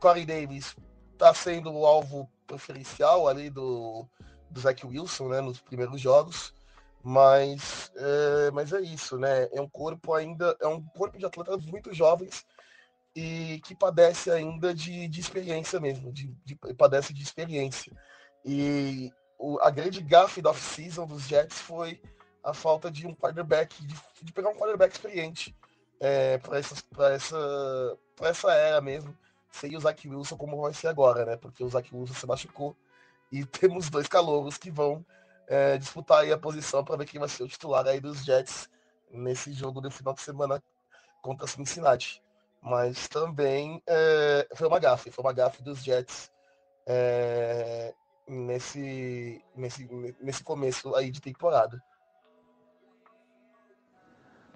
[0.00, 0.76] Corey Davis
[1.12, 4.06] está sendo o alvo preferencial ali do,
[4.50, 6.54] do Zach Wilson né, nos primeiros jogos.
[7.02, 9.48] Mas é, mas é isso, né?
[9.52, 12.46] É um corpo ainda, é um corpo de atletas muito jovens
[13.14, 17.92] e que padece ainda de, de experiência mesmo, de, de, padece de experiência.
[18.44, 22.00] E o, a grande gafe da off-season dos Jets foi
[22.44, 25.56] a falta de um quarterback, de, de pegar um quarterback experiente
[25.98, 26.74] é, para essa,
[27.12, 29.16] essa, essa era mesmo,
[29.50, 31.36] sem o Zach Wilson como vai ser agora, né?
[31.36, 32.76] Porque o Zach Wilson se machucou
[33.32, 35.04] e temos dois calouros que vão
[35.46, 38.68] é, disputar aí a posição para ver quem vai ser o titular aí dos Jets
[39.10, 40.62] nesse jogo do final de semana
[41.22, 42.22] contra Cincinnati
[42.64, 46.32] mas também é, foi uma gafe, foi uma gafe dos Jets
[46.86, 47.92] é,
[48.26, 49.86] nesse, nesse,
[50.18, 51.82] nesse começo aí de temporada.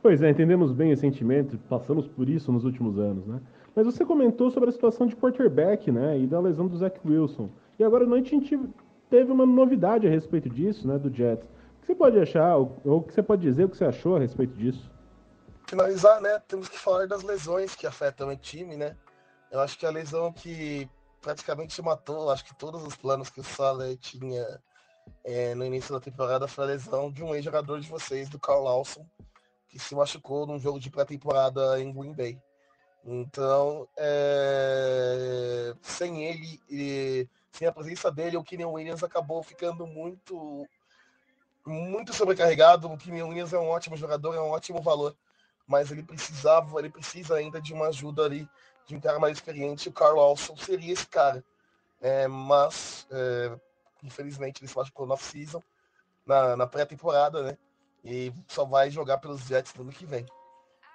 [0.03, 3.41] Pois é, entendemos bem esse sentimento, passamos por isso nos últimos anos, né?
[3.75, 7.49] Mas você comentou sobre a situação de quarterback, né, e da lesão do Zach Wilson.
[7.79, 8.59] E agora à noite a gente
[9.09, 11.45] teve uma novidade a respeito disso, né, do Jets.
[11.45, 14.17] O que você pode achar, ou o que você pode dizer, o que você achou
[14.17, 14.91] a respeito disso?
[15.69, 18.97] finalizar, né, temos que falar das lesões que afetam o time, né?
[19.51, 20.89] Eu acho que a lesão que
[21.21, 24.61] praticamente matou, acho que todos os planos que o Salah tinha
[25.25, 28.63] é, no início da temporada foi a lesão de um ex-jogador de vocês, do Carl
[28.63, 29.07] Lawson,
[29.69, 32.41] que se machucou num jogo de pré-temporada em Green Bay.
[33.05, 35.75] Então, é...
[35.83, 40.67] sem ele e sem a presença dele, o Kenny Williams acabou ficando muito
[41.67, 42.91] muito sobrecarregado.
[42.91, 45.17] O Kenny Williams é um ótimo jogador, é um ótimo valor
[45.69, 48.49] mas ele precisava, ele precisa ainda de uma ajuda ali
[48.87, 49.91] de um cara mais experiente.
[49.91, 51.45] O Carl Alson seria esse cara,
[52.01, 53.55] é, mas é,
[54.03, 55.63] infelizmente ele se machucou no off-season,
[56.25, 57.59] na, na pré-temporada, né?
[58.09, 60.25] E só vai jogar pelos Jets no ano que vem.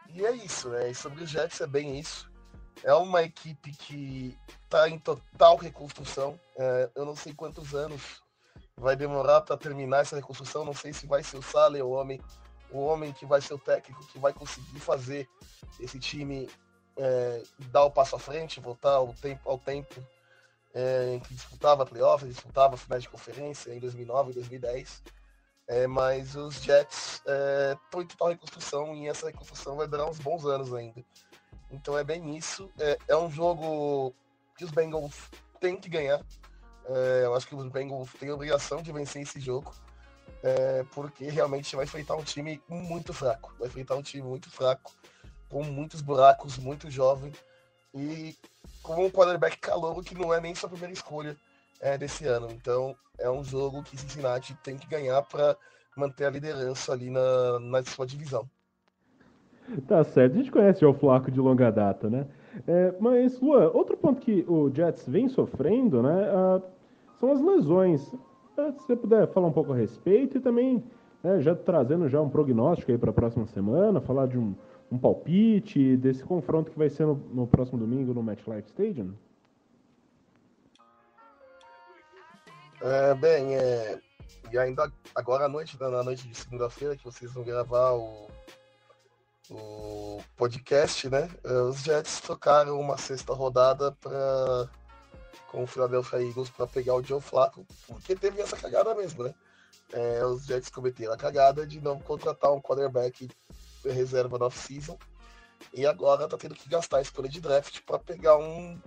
[0.09, 0.89] E é isso, né?
[0.89, 2.29] E sobre os Jets é bem isso.
[2.83, 6.39] É uma equipe que está em total reconstrução.
[6.57, 8.23] É, eu não sei quantos anos
[8.75, 10.65] vai demorar para terminar essa reconstrução.
[10.65, 12.19] Não sei se vai ser o Saleh, o homem
[12.71, 15.29] o homem que vai ser o técnico que vai conseguir fazer
[15.79, 16.49] esse time
[16.97, 20.03] é, dar o passo à frente, voltar ao tempo, ao tempo
[20.73, 25.03] é, em que disputava playoffs, disputava finais de conferência em 2009 e 2010.
[25.67, 30.19] É, mas os Jets estão é, em total reconstrução e essa reconstrução vai durar uns
[30.19, 31.03] bons anos ainda.
[31.71, 32.69] Então é bem isso.
[32.79, 34.13] É, é um jogo
[34.57, 36.21] que os Bengals têm que ganhar.
[36.85, 39.73] É, eu acho que os Bengals têm a obrigação de vencer esse jogo.
[40.43, 43.55] É, porque realmente vai enfrentar um time muito fraco.
[43.57, 44.91] Vai enfrentar um time muito fraco,
[45.49, 47.31] com muitos buracos, muito jovem.
[47.95, 48.35] E
[48.81, 51.37] com um quarterback calouro que não é nem sua primeira escolha
[51.83, 52.47] é, desse ano.
[52.51, 55.55] Então é um jogo que Cincinnati tem que ganhar para
[55.95, 58.49] manter a liderança ali na, na sua divisão.
[59.87, 62.27] Tá certo, a gente conhece já o Flaco de longa data, né?
[62.67, 66.61] É, mas, Luan, outro ponto que o Jets vem sofrendo, né, uh,
[67.17, 68.01] são as lesões.
[68.57, 70.83] Uh, se você puder falar um pouco a respeito e também
[71.23, 74.53] né, já trazendo já um prognóstico aí para a próxima semana, falar de um,
[74.91, 79.13] um palpite desse confronto que vai ser no, no próximo domingo no MetLife Stadium.
[82.85, 83.97] É, bem, é,
[84.51, 88.29] e ainda agora à noite, né, na noite de segunda-feira, que vocês vão gravar o,
[89.49, 91.29] o podcast, né?
[91.45, 94.69] É, os Jets trocaram uma sexta rodada para
[95.47, 99.33] com o Philadelphia Eagles para pegar o Joe Flacco, porque teve essa cagada mesmo, né?
[99.93, 103.29] É, os Jets cometeram a cagada de não contratar um quarterback
[103.85, 104.97] reserva na off-season
[105.73, 108.77] e agora tá tendo que gastar a escolha de draft para pegar um,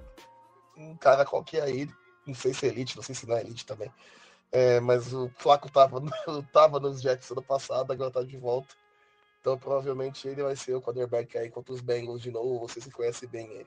[0.77, 1.89] um cara qualquer aí
[2.27, 3.91] não sei se é elite, não sei se não é elite também.
[4.53, 6.01] É, mas o Flaco tava,
[6.53, 8.75] tava nos Jets ano passado, agora tá de volta.
[9.41, 12.91] Então provavelmente ele vai ser o quarterback aí contra os Bengals de novo, você se
[12.91, 13.67] conhece bem ele.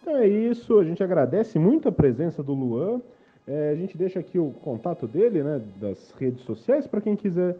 [0.00, 3.02] Então é isso, a gente agradece muito a presença do Luan.
[3.46, 7.56] É, a gente deixa aqui o contato dele, né, das redes sociais, para quem quiser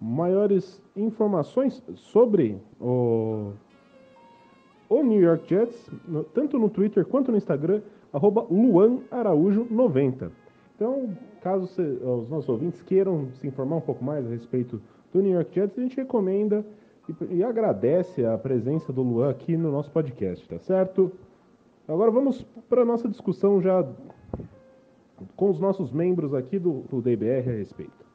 [0.00, 3.52] maiores informações sobre o,
[4.88, 7.82] o New York Jets, no, tanto no Twitter quanto no Instagram
[8.12, 10.32] arroba Luan Araújo 90.
[10.74, 14.80] Então, caso os nossos ouvintes queiram se informar um pouco mais a respeito
[15.12, 16.64] do New York Jets, a gente recomenda
[17.08, 21.12] e, e agradece a presença do Luan aqui no nosso podcast, tá certo?
[21.86, 23.84] Agora vamos para a nossa discussão já
[25.36, 28.06] com os nossos membros aqui do, do DBR a respeito.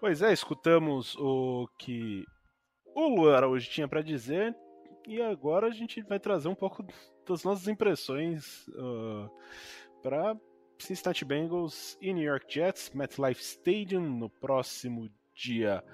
[0.00, 2.24] Pois é, escutamos o que
[2.94, 4.54] o Luan Araújo tinha para dizer.
[5.06, 6.84] E agora a gente vai trazer um pouco
[7.26, 9.30] das nossas impressões uh,
[10.02, 10.36] para
[10.78, 15.84] Cincinnati Bengals e New York Jets, MetLife Stadium, no próximo dia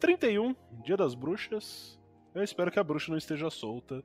[0.00, 1.98] 31, Dia das Bruxas.
[2.34, 4.04] Eu espero que a bruxa não esteja solta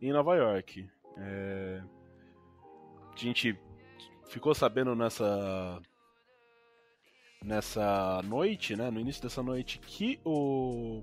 [0.00, 0.88] em Nova York.
[1.16, 1.82] É...
[3.12, 3.58] A gente
[4.28, 5.80] ficou sabendo nessa
[7.42, 11.02] nessa noite, né, no início dessa noite, que o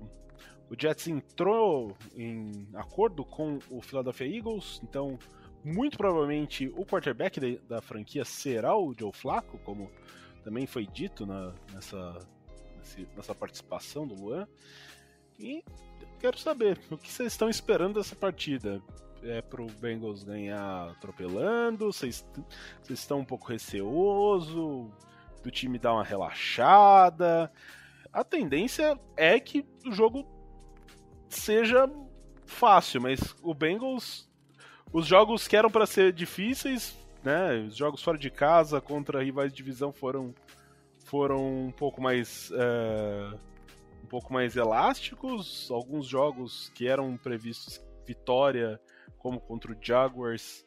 [0.70, 5.18] o Jets entrou em acordo com o Philadelphia Eagles, então
[5.64, 9.90] muito provavelmente o quarterback de, da franquia será o Joe Flacco, como
[10.44, 12.18] também foi dito na, nessa,
[13.16, 14.46] nessa participação do Luan.
[15.38, 15.64] E
[16.20, 18.80] quero saber o que vocês estão esperando dessa partida.
[19.22, 21.92] É pro Bengals ganhar atropelando?
[21.92, 22.24] Vocês,
[22.88, 24.88] estão um pouco receoso
[25.42, 27.50] do time dar uma relaxada?
[28.12, 30.24] A tendência é que o jogo
[31.28, 31.90] seja
[32.44, 34.28] fácil, mas o Bengals,
[34.92, 39.50] os jogos que eram para ser difíceis, né, os jogos fora de casa contra rivais
[39.50, 40.34] de divisão foram
[41.04, 43.36] foram um pouco mais é,
[44.02, 45.68] um pouco mais elásticos.
[45.70, 48.80] Alguns jogos que eram previstos vitória,
[49.18, 50.64] como contra o Jaguars,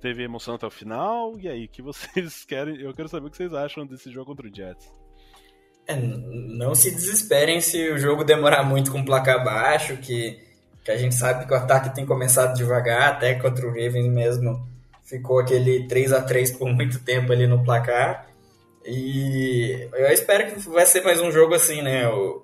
[0.00, 1.38] teve emoção até o final.
[1.38, 2.80] E aí, que vocês querem?
[2.80, 5.01] Eu quero saber o que vocês acham desse jogo contra o Jets.
[5.86, 10.38] É, não se desesperem se o jogo demorar muito com placar baixo, que,
[10.84, 14.72] que a gente sabe que o ataque tem começado devagar, até contra o Ravens mesmo
[15.12, 18.26] ficou aquele 3 a 3 por muito tempo ali no placar.
[18.84, 22.08] E eu espero que vai ser mais um jogo assim, né?
[22.08, 22.42] O,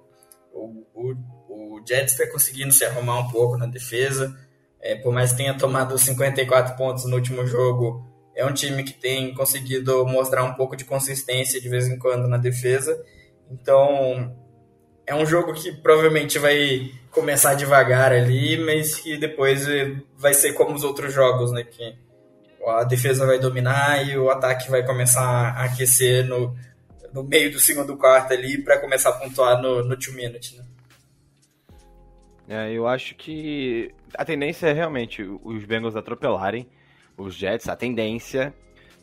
[0.52, 1.14] o, o,
[1.48, 4.38] o Jets está conseguindo se arrumar um pouco na defesa.
[4.80, 8.92] É, por mais que tenha tomado 54 pontos no último jogo, é um time que
[8.92, 13.02] tem conseguido mostrar um pouco de consistência de vez em quando na defesa.
[13.50, 14.34] Então,
[15.06, 19.66] é um jogo que provavelmente vai começar devagar ali, mas que depois
[20.16, 21.64] vai ser como os outros jogos, né?
[21.64, 21.96] Que
[22.66, 26.54] a defesa vai dominar e o ataque vai começar a aquecer no,
[27.12, 30.64] no meio do segundo quarto ali para começar a pontuar no, no two minute, né?
[32.50, 36.66] É, eu acho que a tendência é realmente os Bengals atropelarem
[37.16, 38.54] os Jets, a tendência,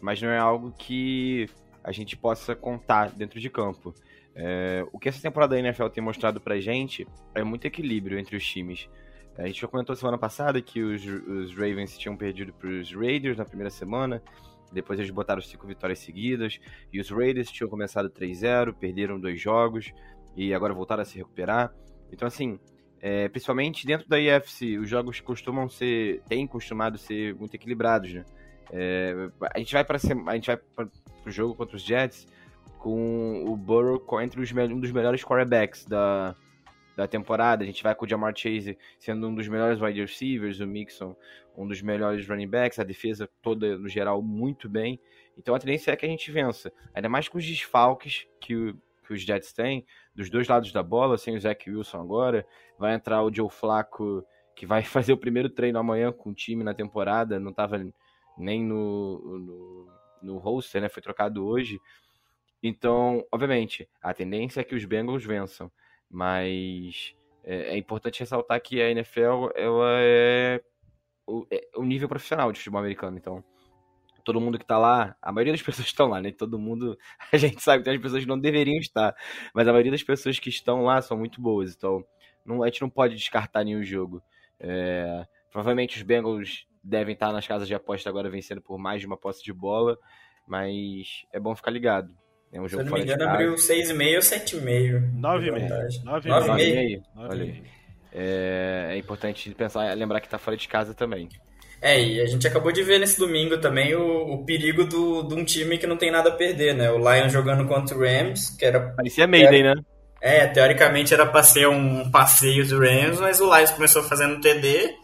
[0.02, 1.48] mas não é algo que
[1.84, 3.94] a gente possa contar dentro de campo.
[4.36, 8.36] É, o que essa temporada da NFL tem mostrado pra gente é muito equilíbrio entre
[8.36, 8.90] os times.
[9.38, 12.94] É, a gente já comentou semana passada que os, os Ravens tinham perdido para os
[12.94, 14.22] Raiders na primeira semana,
[14.74, 16.60] Depois eles botaram cinco vitórias seguidas.
[16.92, 19.94] E os Raiders tinham começado 3-0, perderam dois jogos
[20.36, 21.74] e agora voltaram a se recuperar.
[22.12, 22.60] Então, assim,
[23.00, 28.26] é, principalmente dentro da IFC, os jogos costumam ser, têm costumado ser muito equilibrados, né?
[28.72, 30.90] É, a gente vai para a gente vai para
[31.26, 32.28] o jogo contra os Jets
[32.86, 36.36] com o Burrow entre os, um dos melhores quarterbacks da,
[36.96, 37.64] da temporada.
[37.64, 41.16] A gente vai com o Jamar Chase sendo um dos melhores wide receivers, o Mixon
[41.58, 45.00] um dos melhores running backs, a defesa toda no geral muito bem.
[45.36, 46.72] Então a tendência é que a gente vença.
[46.94, 49.84] Ainda mais com os desfalques que, que os Jets têm,
[50.14, 52.46] dos dois lados da bola, sem o Zach Wilson agora.
[52.78, 54.24] Vai entrar o Joe Flacco,
[54.56, 57.84] que vai fazer o primeiro treino amanhã com o time na temporada, não estava
[58.38, 59.88] nem no, no,
[60.22, 60.88] no roster, né?
[60.88, 61.80] Foi trocado hoje.
[62.62, 65.72] Então, obviamente, a tendência é que os Bengals vençam,
[66.10, 70.62] mas é, é importante ressaltar que a NFL ela é
[71.28, 73.18] o, é o nível profissional de futebol americano.
[73.18, 73.44] Então,
[74.24, 76.32] todo mundo que tá lá, a maioria das pessoas estão lá, né?
[76.32, 76.98] Todo mundo,
[77.32, 79.16] a gente sabe que tem as pessoas que não deveriam estar,
[79.54, 81.74] mas a maioria das pessoas que estão lá são muito boas.
[81.76, 82.04] Então,
[82.46, 84.22] não, a gente não pode descartar nenhum jogo.
[84.60, 89.08] É, provavelmente os Bengals devem estar nas casas de aposta agora vencendo por mais de
[89.08, 89.98] uma posse de bola,
[90.48, 92.16] mas é bom ficar ligado.
[92.56, 95.20] É um jogo Se eu não me engano, abriu 6,5 ou 7,5.
[95.20, 96.04] 9,5.
[96.06, 97.04] 9,5.
[97.18, 97.64] Olha aí.
[98.14, 101.28] É, é importante pensar, lembrar que tá fora de casa também.
[101.82, 105.36] É, e a gente acabou de ver nesse domingo também o, o perigo do, de
[105.36, 106.90] um time que não tem nada a perder, né?
[106.90, 108.80] O Lions jogando contra o Rams, que era.
[108.96, 109.74] Parecia Mayday, né?
[110.22, 114.96] É, teoricamente era pra ser um passeio do Rams, mas o Lions começou fazendo TD,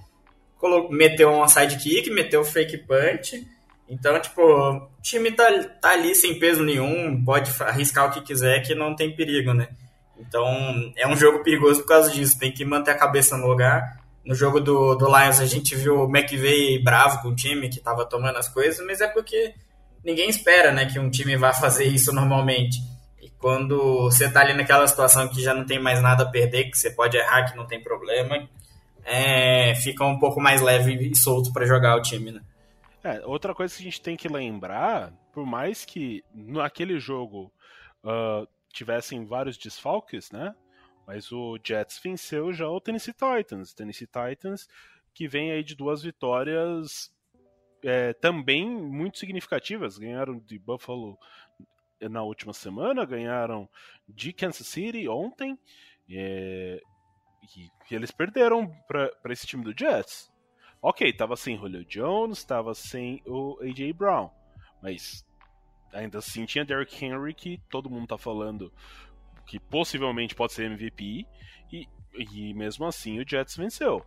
[0.58, 3.46] colocou, meteu um sidekick, meteu fake punch.
[3.92, 5.46] Então, tipo, o time tá,
[5.82, 9.68] tá ali sem peso nenhum, pode arriscar o que quiser, que não tem perigo, né?
[10.18, 10.48] Então,
[10.96, 14.00] é um jogo perigoso por causa disso, tem que manter a cabeça no lugar.
[14.24, 17.82] No jogo do, do Lions, a gente viu o McVeigh bravo com o time, que
[17.82, 19.54] tava tomando as coisas, mas é porque
[20.06, 22.78] ninguém espera, né, que um time vá fazer isso normalmente.
[23.22, 26.72] E quando você tá ali naquela situação que já não tem mais nada a perder,
[26.72, 28.48] que você pode errar, que não tem problema,
[29.04, 32.40] é, fica um pouco mais leve e solto para jogar o time, né?
[33.04, 37.52] É, outra coisa que a gente tem que lembrar, por mais que naquele jogo
[38.04, 40.56] uh, tivessem vários desfalques, né?
[41.08, 43.74] Mas o Jets venceu já o Tennessee Titans.
[43.74, 44.68] Tennessee Titans
[45.14, 47.14] que vem aí de duas vitórias
[47.84, 49.98] é, também muito significativas.
[49.98, 51.18] Ganharam de Buffalo
[52.00, 53.70] na última semana, ganharam
[54.08, 55.58] de Kansas City ontem.
[56.10, 56.82] É,
[57.58, 60.31] e, eles perderam para esse time do Jets.
[60.84, 63.94] Ok, tava sem Julio Jones, tava sem o A.J.
[63.94, 64.32] Brown,
[64.82, 65.24] mas
[65.94, 68.74] ainda assim tinha Derrick Henry que todo mundo tá falando
[69.46, 71.28] que possivelmente pode ser MVP
[71.72, 74.04] e, e mesmo assim o Jets venceu.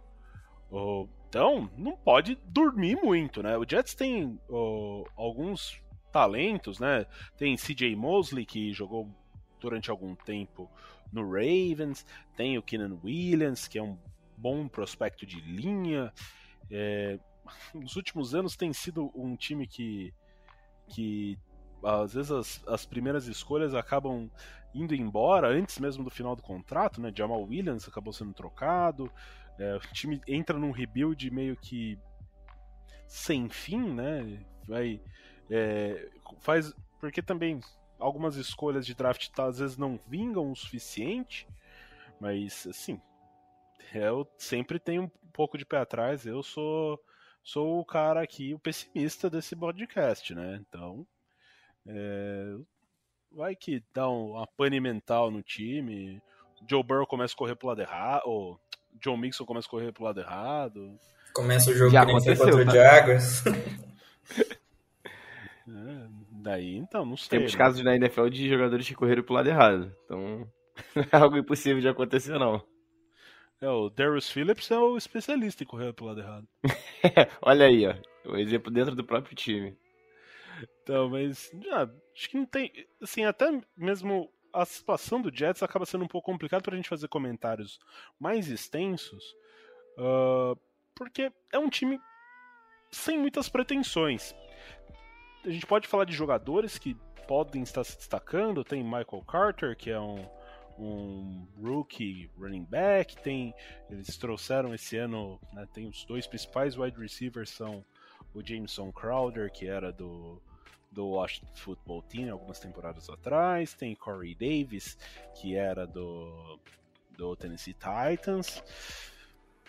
[0.68, 3.56] Oh, então não pode dormir muito, né?
[3.56, 7.06] O Jets tem oh, alguns talentos, né?
[7.36, 7.94] Tem C.J.
[7.94, 9.08] Mosley que jogou
[9.60, 10.68] durante algum tempo
[11.12, 12.04] no Ravens,
[12.36, 13.96] tem o Keenan Williams que é um
[14.36, 16.12] bom prospecto de linha.
[16.70, 17.18] É,
[17.74, 20.12] nos últimos anos tem sido um time que,
[20.88, 21.38] que
[21.82, 24.30] às vezes as, as primeiras escolhas acabam
[24.74, 27.12] indo embora antes mesmo do final do contrato, né?
[27.14, 29.10] Jamal Williams acabou sendo trocado,
[29.58, 31.98] é, o time entra num rebuild meio que
[33.06, 34.40] sem fim, né?
[34.66, 35.00] Vai
[35.50, 36.08] é,
[36.40, 37.60] faz porque também
[37.98, 41.46] algumas escolhas de draft tá, às vezes não vingam o suficiente,
[42.18, 43.00] mas assim
[43.98, 46.26] eu sempre tenho um pouco de pé atrás.
[46.26, 47.00] Eu sou
[47.42, 50.60] sou o cara aqui, o pessimista desse podcast, né?
[50.66, 51.06] Então
[51.86, 52.54] é,
[53.30, 56.22] vai que dá uma pane mental no time.
[56.68, 58.22] Joe Burrow começa a correr pro lado errado.
[58.26, 58.60] Ou
[59.02, 60.98] Joe Mixon começa a correr pro lado errado.
[61.32, 62.72] Começa o jogo Já aconteceu, contra o tá?
[62.72, 63.44] Jaguars.
[65.68, 67.38] é, daí, então, não sei.
[67.38, 67.58] Temos né?
[67.58, 69.94] casos na NFL de jogadores que correram pro lado errado.
[70.04, 70.48] Então,
[70.94, 72.62] não é algo impossível de acontecer, não.
[73.60, 76.48] É, o Darius Phillips é o especialista em correr pro lado errado.
[77.40, 77.94] Olha aí, ó.
[78.26, 79.76] O exemplo dentro do próprio time.
[80.82, 82.72] Então, mas já, acho que não tem.
[83.02, 83.46] Assim, até
[83.76, 87.80] mesmo a situação do Jets acaba sendo um pouco complicado para a gente fazer comentários
[88.20, 89.34] mais extensos,
[89.98, 90.58] uh,
[90.94, 91.98] porque é um time
[92.90, 94.34] sem muitas pretensões.
[95.44, 96.96] A gente pode falar de jogadores que
[97.26, 100.24] podem estar se destacando, tem Michael Carter, que é um,
[100.78, 103.54] um rookie running back, tem
[103.90, 107.84] eles trouxeram esse ano, né, tem os dois principais wide receivers são
[108.34, 110.42] o Jameson Crowder, que era do,
[110.90, 114.98] do Washington Football Team algumas temporadas atrás, tem Corey Davis,
[115.40, 116.58] que era do,
[117.16, 118.62] do Tennessee Titans.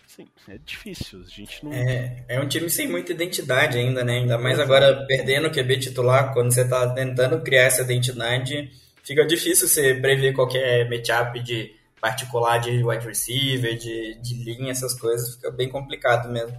[0.08, 1.22] Sim, é difícil.
[1.22, 1.74] A gente não.
[1.74, 4.20] É, é um time sem muita identidade ainda, né?
[4.20, 8.72] Ainda mais agora perdendo o QB titular, quando você tá tentando criar essa identidade,
[9.06, 14.93] fica difícil você prever qualquer matchup de particular de wide receiver, de, de linha, essas
[14.93, 15.36] coisas.
[15.36, 16.58] Fica bem complicado mesmo.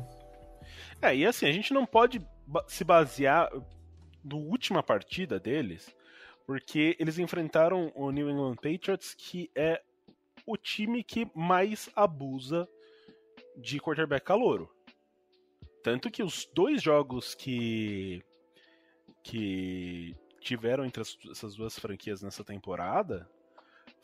[1.02, 2.20] É, e assim, a gente não pode
[2.68, 3.50] se basear
[4.24, 5.94] no última partida deles,
[6.46, 9.80] porque eles enfrentaram o New England Patriots, que é
[10.46, 12.68] o time que mais abusa
[13.56, 14.70] de quarterback calouro.
[15.82, 18.22] Tanto que os dois jogos que
[19.22, 20.16] que
[20.46, 23.28] tiveram entre as, essas duas franquias nessa temporada,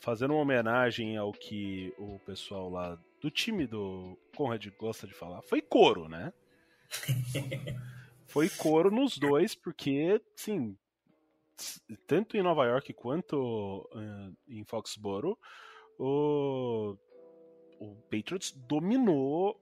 [0.01, 5.41] fazendo uma homenagem ao que o pessoal lá do time do Conrad gosta de falar,
[5.43, 6.33] foi couro, né?
[8.27, 10.77] foi couro nos dois, porque, sim,
[12.09, 15.39] tanto em Nova York quanto uh, em Foxborough,
[15.97, 16.97] o,
[17.79, 19.61] o Patriots dominou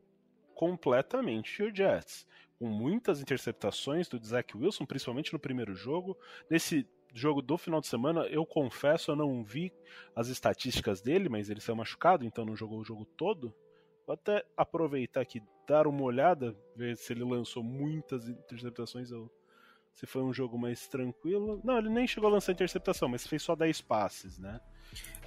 [0.54, 2.26] completamente o Jets.
[2.60, 6.14] Com muitas interceptações do Zach Wilson, principalmente no primeiro jogo.
[6.50, 9.72] Nesse jogo do final de semana, eu confesso, eu não vi
[10.14, 13.54] as estatísticas dele, mas ele saiu machucado, então não jogou o jogo todo.
[14.06, 19.32] Vou até aproveitar aqui, dar uma olhada, ver se ele lançou muitas interceptações ou
[19.94, 21.62] se foi um jogo mais tranquilo.
[21.64, 24.60] Não, ele nem chegou a lançar interceptação, mas fez só 10 passes, né?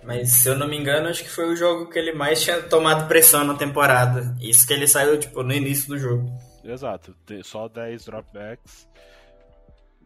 [0.03, 2.61] Mas se eu não me engano, acho que foi o jogo que ele mais tinha
[2.61, 4.35] tomado pressão na temporada.
[4.41, 6.29] Isso que ele saiu, tipo, no início do jogo.
[6.63, 8.87] Exato, só 10 dropbacks.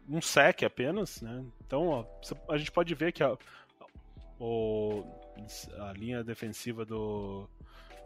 [0.08, 1.44] Um sec apenas, né?
[1.66, 2.04] Então, ó,
[2.48, 3.36] a gente pode ver que a,
[4.38, 5.04] o,
[5.80, 7.48] a linha defensiva do,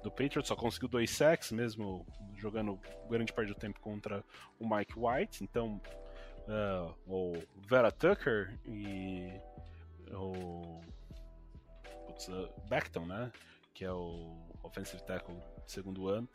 [0.03, 2.05] do Patriots só conseguiu dois sacks, mesmo
[2.36, 2.78] jogando
[3.09, 4.24] grande parte do tempo contra
[4.59, 5.44] o Mike White.
[5.44, 5.80] Então,
[6.48, 7.34] uh, o
[7.68, 9.32] Vera Tucker e
[10.11, 10.80] o
[12.13, 13.33] putz, uh, Beckton, né?
[13.75, 15.37] Que é o offensive tackle
[15.67, 16.29] segundo ano.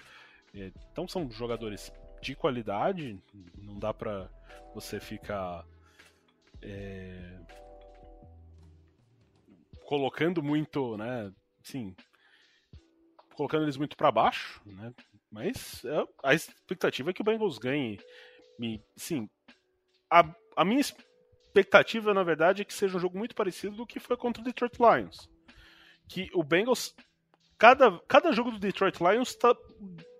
[0.91, 3.21] Então são jogadores de qualidade,
[3.55, 4.27] não dá pra
[4.73, 5.63] você ficar
[6.61, 7.37] é,
[9.85, 11.31] colocando muito, né?
[11.61, 11.95] Sim,
[13.35, 14.91] colocando eles muito para baixo, né?
[15.29, 17.99] Mas é, a expectativa é que o Bengals ganhe.
[18.59, 19.29] E, sim,
[20.09, 23.99] a, a minha expectativa, na verdade, é que seja um jogo muito parecido do que
[23.99, 25.29] foi contra o Detroit Lions
[26.07, 26.95] que o Bengals.
[27.57, 29.55] Cada, cada jogo do Detroit Lions está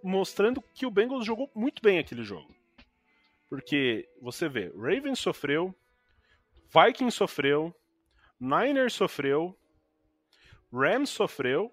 [0.04, 2.56] mostrando que o Bengals jogou muito bem aquele jogo.
[3.48, 5.74] Porque você vê, Ravens sofreu,
[6.68, 7.74] Vikings sofreu,
[8.40, 9.58] Niners sofreu,
[10.72, 11.72] Rams sofreu.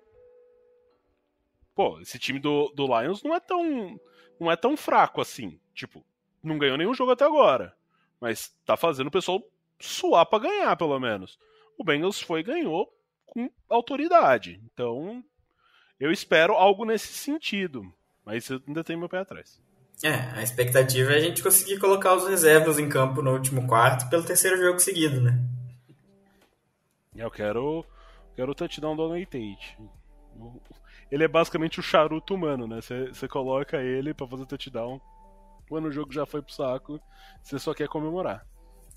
[1.74, 3.98] Pô, esse time do, do Lions não é tão
[4.38, 5.60] não é tão fraco assim.
[5.74, 6.04] Tipo,
[6.42, 7.76] não ganhou nenhum jogo até agora,
[8.20, 9.42] mas tá fazendo o pessoal
[9.80, 11.38] suar para ganhar pelo menos.
[11.76, 12.92] O Bengals foi e ganhou
[13.35, 14.61] com autoridade.
[14.72, 15.22] Então,
[15.99, 17.82] eu espero algo nesse sentido.
[18.24, 19.61] Mas eu ainda tenho meu pé atrás.
[20.03, 24.09] É, a expectativa é a gente conseguir colocar os reservas em campo no último quarto
[24.09, 25.39] pelo terceiro jogo seguido, né?
[27.14, 27.85] Eu quero,
[28.35, 29.78] quero o touchdown do Tate.
[31.11, 32.80] Ele é basicamente o charuto humano, né?
[32.80, 35.01] Você coloca ele para fazer touchdown.
[35.68, 37.01] Quando o jogo já foi pro saco,
[37.43, 38.45] você só quer comemorar.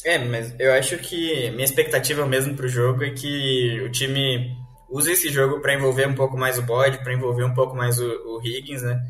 [0.04, 4.56] É, mas eu acho que minha expectativa mesmo pro jogo é que o time
[4.89, 8.00] use esse jogo para envolver um pouco mais o bode, para envolver um pouco mais
[8.00, 9.02] o, o Higgins, né?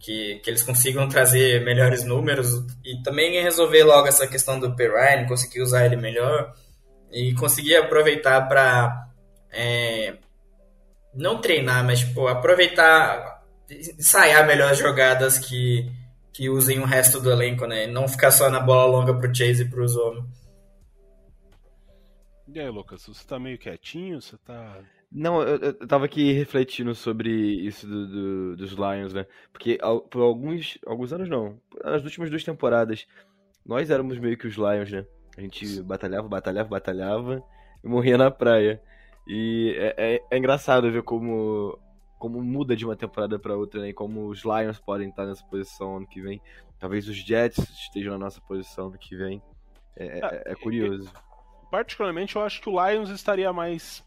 [0.00, 2.48] Que, que eles consigam trazer melhores números
[2.84, 6.54] e também resolver logo essa questão do Perrine, conseguir usar ele melhor
[7.10, 9.08] e conseguir aproveitar para
[9.50, 10.14] é,
[11.14, 15.90] não treinar, mas tipo, aproveitar, ensaiar melhor as jogadas que
[16.38, 17.88] que usem o resto do elenco, né?
[17.88, 20.24] Não ficar só na bola longa pro Chase e pro Zono.
[22.46, 24.22] E aí, Lucas, você tá meio quietinho?
[24.22, 24.78] Você tá.
[25.10, 29.26] Não, eu, eu tava aqui refletindo sobre isso do, do, dos Lions, né?
[29.52, 33.04] Porque por alguns, alguns anos não, nas últimas duas temporadas,
[33.66, 35.04] nós éramos meio que os Lions, né?
[35.36, 37.42] A gente batalhava, batalhava, batalhava
[37.82, 38.80] e morria na praia.
[39.26, 41.76] E é, é, é engraçado ver como
[42.18, 43.90] como muda de uma temporada para outra, né?
[43.90, 46.42] E como os Lions podem estar nessa posição ano que vem.
[46.78, 49.42] Talvez os Jets estejam na nossa posição ano que vem.
[49.96, 51.10] É, ah, é, é curioso.
[51.70, 54.04] particularmente, eu acho que o Lions estaria mais.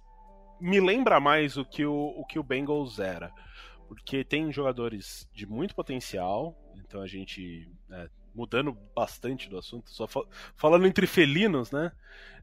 [0.59, 3.33] Me lembra mais o que o, o que o Bengals era.
[3.87, 7.69] Porque tem jogadores de muito potencial, então a gente.
[7.89, 10.25] É, mudando bastante do assunto, só fal
[10.55, 11.91] falando entre felinos, né?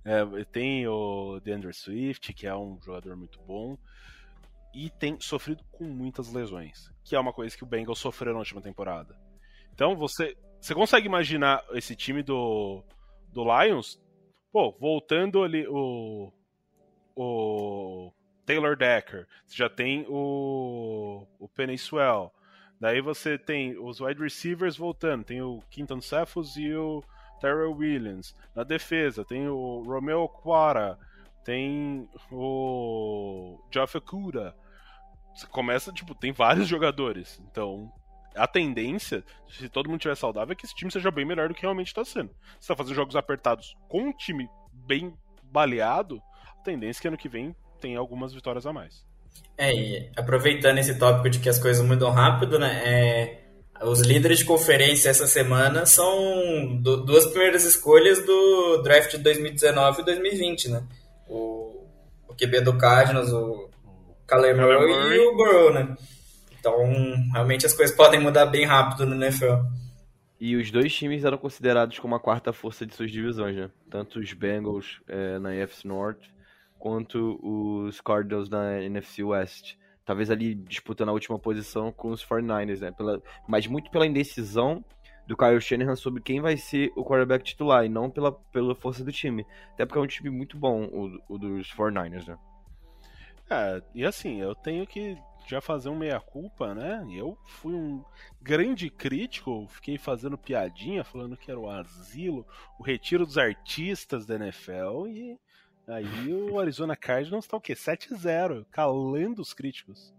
[0.05, 3.79] É, tem o DeAndre Swift, que é um jogador muito bom
[4.75, 8.39] e tem sofrido com muitas lesões, que é uma coisa que o Bengals sofreu na
[8.39, 9.17] última temporada.
[9.73, 12.83] Então você, você consegue imaginar esse time do,
[13.33, 14.01] do Lions,
[14.53, 16.33] pô, voltando ali o,
[17.17, 18.13] o
[18.45, 22.33] Taylor Decker, você já tem o, o Penny Swell,
[22.81, 27.03] Daí você tem os wide receivers voltando, tem o Quinton Cephus e o
[27.41, 28.35] Terrell Williams.
[28.55, 30.97] Na defesa, tem o Romeo Quara,
[31.49, 34.55] tem o Geoff Okuda.
[35.35, 37.41] Você começa, tipo, tem vários jogadores.
[37.51, 37.91] Então,
[38.37, 41.55] a tendência, se todo mundo estiver saudável, é que esse time seja bem melhor do
[41.55, 42.29] que realmente está sendo.
[42.61, 44.47] Se tá fazendo jogos apertados com um time
[44.87, 46.21] bem baleado,
[46.61, 49.03] a tendência é que ano que vem tem algumas vitórias a mais.
[49.57, 52.83] É, e aproveitando esse tópico de que as coisas mudam rápido, né?
[52.85, 53.45] É,
[53.81, 60.03] os líderes de conferência essa semana são do, duas primeiras escolhas do draft de 2019
[60.03, 60.83] e 2020, né?
[62.39, 63.69] QB do Cardinals, o
[64.27, 65.97] Kyler Murray e o Burrow, né?
[66.59, 66.77] Então,
[67.33, 69.65] realmente as coisas podem mudar bem rápido no NFL.
[70.41, 73.71] E os dois times eram considerados como a quarta força de suas divisões, né?
[73.91, 76.23] Tanto os Bengals é, na NFC North
[76.79, 79.77] quanto os Cardinals na NFC West.
[80.05, 82.93] Talvez ali disputando a última posição com os 49ers, né?
[82.93, 84.85] Pela, mas muito pela indecisão
[85.29, 89.05] do Kyle Shanahan sobre quem vai ser o quarterback titular e não pela, pela força
[89.05, 89.47] do time.
[89.75, 92.39] Até porque é um time muito bom, o, o dos 49ers, né?
[93.51, 97.07] É, e assim, eu tenho que já fazer um meia-culpa, né?
[97.11, 98.03] Eu fui um
[98.41, 102.47] grande crítico, fiquei fazendo piadinha, falando que era o asilo,
[102.79, 105.39] o retiro dos artistas da NFL, e
[105.87, 107.75] aí o Arizona Cardinals tá o quê?
[107.75, 110.15] 7-0, calando os críticos.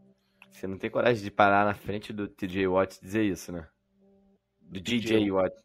[0.51, 3.67] Você não tem coragem de parar na frente do TJ Watt e dizer isso, né?
[4.69, 5.55] Do DJ Watt.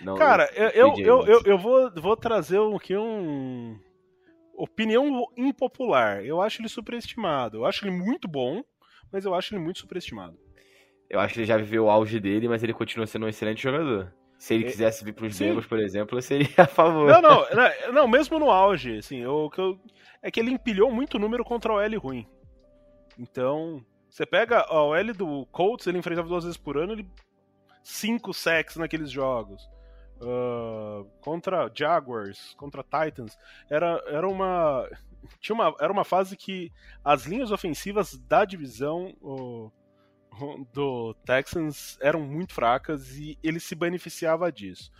[0.00, 3.78] Não, Cara, eu, eu, eu, eu, vou, vou trazer aqui um.
[4.54, 6.24] Opinião impopular.
[6.24, 7.58] Eu acho ele superestimado.
[7.58, 8.62] Eu acho ele muito bom,
[9.10, 10.38] mas eu acho ele muito superestimado.
[11.08, 13.62] Eu acho que ele já viveu o auge dele, mas ele continua sendo um excelente
[13.62, 14.12] jogador.
[14.38, 17.08] Se ele quisesse vir para os Bengals, por exemplo, eu seria a favor.
[17.08, 19.78] Não, não, não, não mesmo no auge, assim, que eu,
[20.20, 22.26] é que ele empilhou muito número contra o L ruim.
[23.18, 27.06] Então, você pega o L do Colts, ele enfrentava duas vezes por ano, ele
[27.82, 29.68] cinco sacks naqueles jogos.
[30.20, 33.36] Uh, contra Jaguars, contra Titans,
[33.68, 34.88] era, era uma
[35.40, 36.72] tinha uma, era uma fase que
[37.04, 39.14] as linhas ofensivas da divisão
[40.72, 44.90] do Texans eram muito fracas e ele se beneficiava disso.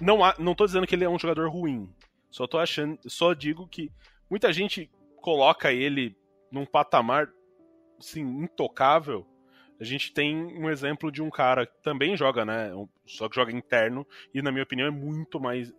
[0.00, 1.92] Não, não tô dizendo que ele é um jogador ruim,
[2.30, 3.90] só tô achando, só digo que
[4.30, 4.90] muita gente
[5.20, 6.16] coloca ele
[6.50, 7.28] num patamar
[7.98, 9.26] assim, intocável.
[9.82, 12.70] A gente tem um exemplo de um cara que também joga, né?
[13.04, 15.72] Só que joga interno, e na minha opinião é muito mais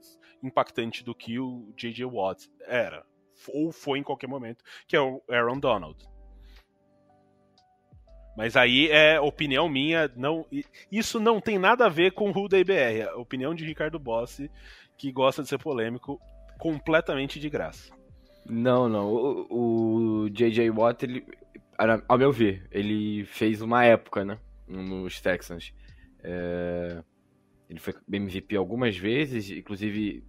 [0.44, 2.04] impactante do que o J.J.
[2.04, 3.06] Watt era
[3.48, 5.98] ou foi em qualquer momento, que é o Aaron Donald.
[8.36, 10.46] Mas aí é opinião minha, não,
[10.92, 14.50] isso não tem nada a ver com o da BR, é opinião de Ricardo Bossi,
[14.98, 16.20] que gosta de ser polêmico,
[16.58, 17.94] completamente de graça.
[18.46, 21.26] Não, não, o, o JJ Watt, ele,
[22.08, 25.74] ao meu ver, ele fez uma época, né, nos Texans.
[26.24, 27.04] É,
[27.70, 30.24] ele foi MVP algumas vezes, inclusive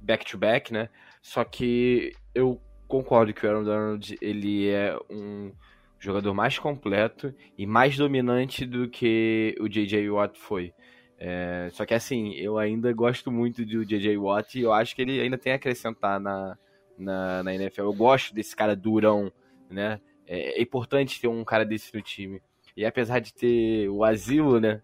[0.00, 0.88] back-to-back, -back, né,
[1.20, 5.52] só que eu concordo que o Aaron Donald ele é um
[5.98, 10.08] jogador mais completo e mais dominante do que o J.J.
[10.10, 10.72] Watt foi.
[11.18, 14.16] É, só que assim, eu ainda gosto muito do J.J.
[14.18, 16.56] Watt e eu acho que ele ainda tem a acrescentar na,
[16.98, 17.82] na, na NFL.
[17.82, 19.32] Eu gosto desse cara durão,
[19.70, 20.00] né?
[20.26, 22.42] É, é, importante ter um cara desse no time.
[22.76, 24.82] E apesar de ter o asilo, né?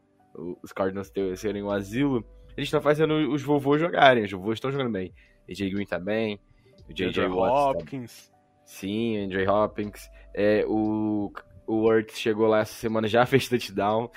[0.62, 2.24] Os Cardinals ter, serem o asilo,
[2.56, 4.24] eles estão fazendo os vovôs jogarem.
[4.24, 5.12] Os vovôs estão jogando bem.
[5.48, 6.40] AJ Green tá bem.
[6.88, 7.26] O J.J.
[7.26, 8.28] Hopkins.
[8.28, 8.32] Tá...
[8.64, 10.10] Sim, o Andrew Hopkins.
[10.34, 11.32] É, o,
[11.66, 14.10] o Worth chegou lá essa semana, já fez touchdown.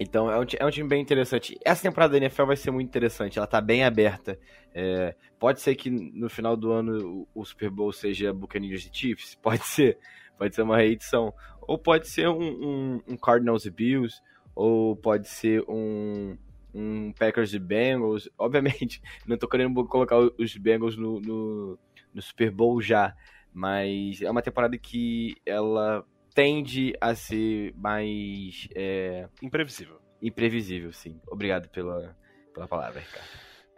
[0.00, 1.58] Então é um, é um, time bem interessante.
[1.64, 4.38] Essa temporada da NFL vai ser muito interessante, ela tá bem aberta.
[4.72, 8.96] É, pode ser que no final do ano o, o Super Bowl seja Buccaneers e
[8.96, 9.98] Chiefs, pode ser.
[10.38, 11.34] Pode ser uma reedição.
[11.60, 14.22] Ou pode ser um, um, um Cardinals e Bills,
[14.54, 16.38] ou pode ser um,
[16.72, 18.30] um Packers e Bengals.
[18.38, 21.78] Obviamente, não tô querendo colocar os Bengals no, no,
[22.14, 23.14] no, Super Bowl já,
[23.52, 26.04] mas é uma temporada que ela
[26.34, 28.68] tende a ser mais.
[28.74, 29.28] É...
[29.42, 30.00] Imprevisível.
[30.22, 31.20] Imprevisível, sim.
[31.26, 32.16] Obrigado pela,
[32.54, 33.28] pela palavra, Ricardo.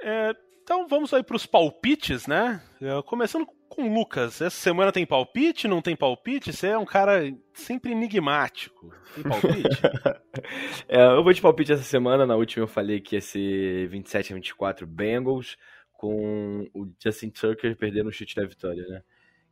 [0.03, 2.63] É, então vamos aí para os palpites, né?
[2.81, 4.41] É, começando com o Lucas.
[4.43, 5.69] Essa semana tem palpite?
[5.69, 6.53] Não tem palpite?
[6.53, 8.93] Você é um cara sempre enigmático.
[9.15, 9.81] Tem palpite?
[10.89, 12.27] é, eu vou de palpite essa semana.
[12.27, 15.57] Na última eu falei que ia ser 27 a 24 Bengals,
[15.93, 19.03] com o Justin Tucker perdendo o chute da vitória, né?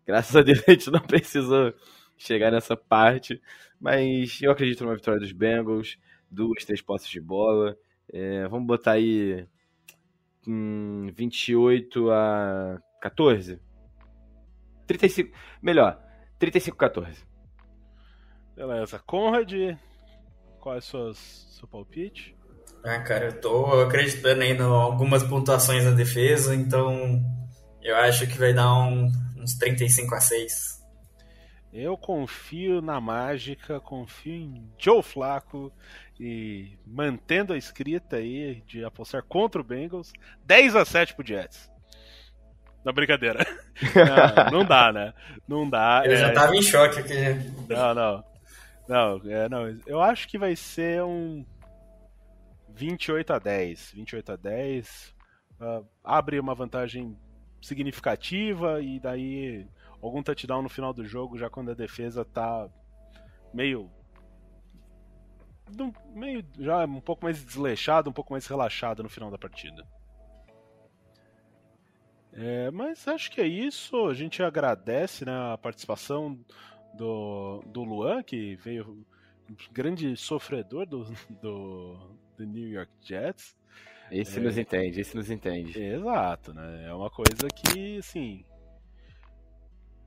[0.04, 1.72] Graças a Deus a gente não precisou
[2.16, 3.40] chegar nessa parte,
[3.80, 5.96] mas eu acredito numa vitória dos Bengals,
[6.28, 7.76] duas, três posses de bola.
[8.12, 9.46] É, vamos botar aí
[10.46, 13.67] hum, 28 a 14?
[14.88, 15.32] 35.
[15.62, 16.02] Melhor,
[16.38, 17.24] 35 a 14.
[18.56, 18.98] Beleza.
[19.06, 19.52] Conrad.
[20.58, 22.36] qual é o seu, seu palpite?
[22.84, 27.22] Ah, cara, eu tô acreditando aí em algumas pontuações na defesa, então
[27.82, 30.78] eu acho que vai dar um, uns 35 a 6.
[31.72, 35.70] Eu confio na mágica, confio em Joe Flaco
[36.18, 40.12] e mantendo a escrita aí de apostar contra o Bengals,
[40.44, 41.70] 10 a 7 pro Jets.
[42.88, 43.46] Na brincadeira.
[44.50, 45.12] Não, não dá, né?
[45.46, 46.00] Não dá.
[46.06, 46.16] Ele é...
[46.16, 47.12] já tava em choque aqui.
[47.68, 48.24] Não, não.
[48.88, 51.44] Não, é, não, eu acho que vai ser um
[52.70, 53.92] 28 a 10.
[53.92, 55.14] 28 a 10.
[55.60, 57.14] Uh, abre uma vantagem
[57.60, 59.66] significativa e daí
[60.00, 62.70] algum touchdown no final do jogo, já quando a defesa tá
[63.52, 63.90] meio.
[66.14, 69.86] meio já um pouco mais desleixada, um pouco mais relaxada no final da partida.
[72.40, 74.06] É, mas acho que é isso.
[74.06, 76.38] A gente agradece né, a participação
[76.94, 79.04] do, do Luan, que veio
[79.72, 81.04] grande sofredor do,
[81.42, 81.96] do,
[82.36, 83.56] do New York Jets.
[84.10, 85.78] Esse é, nos entende, esse nos entende.
[85.78, 86.86] Exato, né?
[86.86, 88.44] É uma coisa que, assim.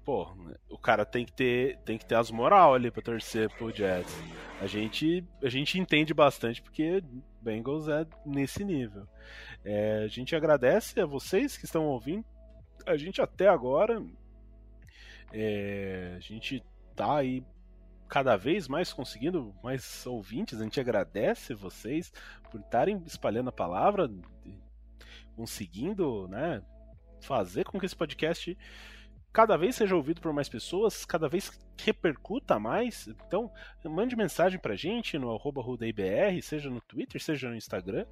[0.03, 0.27] Pô,
[0.69, 4.15] o cara tem que ter, tem que ter as moral ali pra torcer pro Jets.
[4.59, 7.03] A gente, a gente entende bastante porque
[7.41, 9.07] Bengals é nesse nível.
[9.63, 12.25] É, a gente agradece a vocês que estão ouvindo
[12.85, 14.03] a gente até agora.
[15.31, 16.63] É, a gente
[16.95, 17.43] tá aí
[18.07, 20.59] cada vez mais conseguindo mais ouvintes.
[20.59, 22.11] A gente agradece vocês
[22.49, 24.09] por estarem espalhando a palavra,
[25.35, 26.61] conseguindo, né,
[27.21, 28.57] fazer com que esse podcast
[29.31, 33.07] cada vez seja ouvido por mais pessoas, cada vez repercuta mais.
[33.07, 33.51] Então,
[33.85, 35.61] mande mensagem pra gente no arroba
[36.41, 38.05] seja no Twitter, seja no Instagram.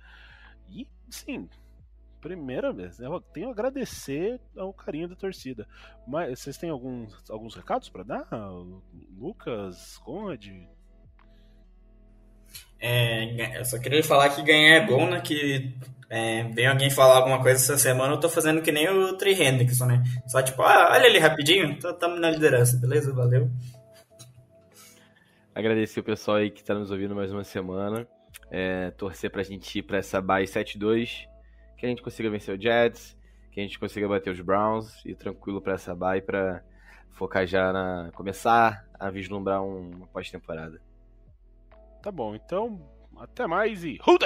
[0.70, 1.50] E, sim,
[2.22, 3.00] primeira vez.
[3.00, 5.68] Eu tenho a agradecer ao carinho da torcida.
[6.08, 8.28] Mas vocês têm alguns, alguns recados para dar?
[9.18, 10.46] Lucas, Conrad?
[12.80, 15.20] É, eu só queria falar que ganhar é bom, né?
[15.22, 15.74] Que
[16.10, 19.34] é, vem alguém falar alguma coisa essa semana, eu tô fazendo que nem o Trey
[19.34, 20.04] Hendrickson, né?
[20.28, 23.14] Só tipo, ah, olha ali rapidinho, estamos na liderança, beleza?
[23.14, 23.50] Valeu.
[25.54, 28.08] Agradecer o pessoal aí que tá nos ouvindo mais uma semana.
[28.50, 31.28] É, torcer pra gente ir pra essa bye 7-2
[31.78, 33.16] que a gente consiga vencer o Jets,
[33.52, 36.64] que a gente consiga bater os Browns e tranquilo para essa bye para
[37.12, 40.82] focar já na começar a vislumbrar uma pós-temporada.
[42.02, 42.80] Tá bom, então
[43.18, 44.18] até mais e Who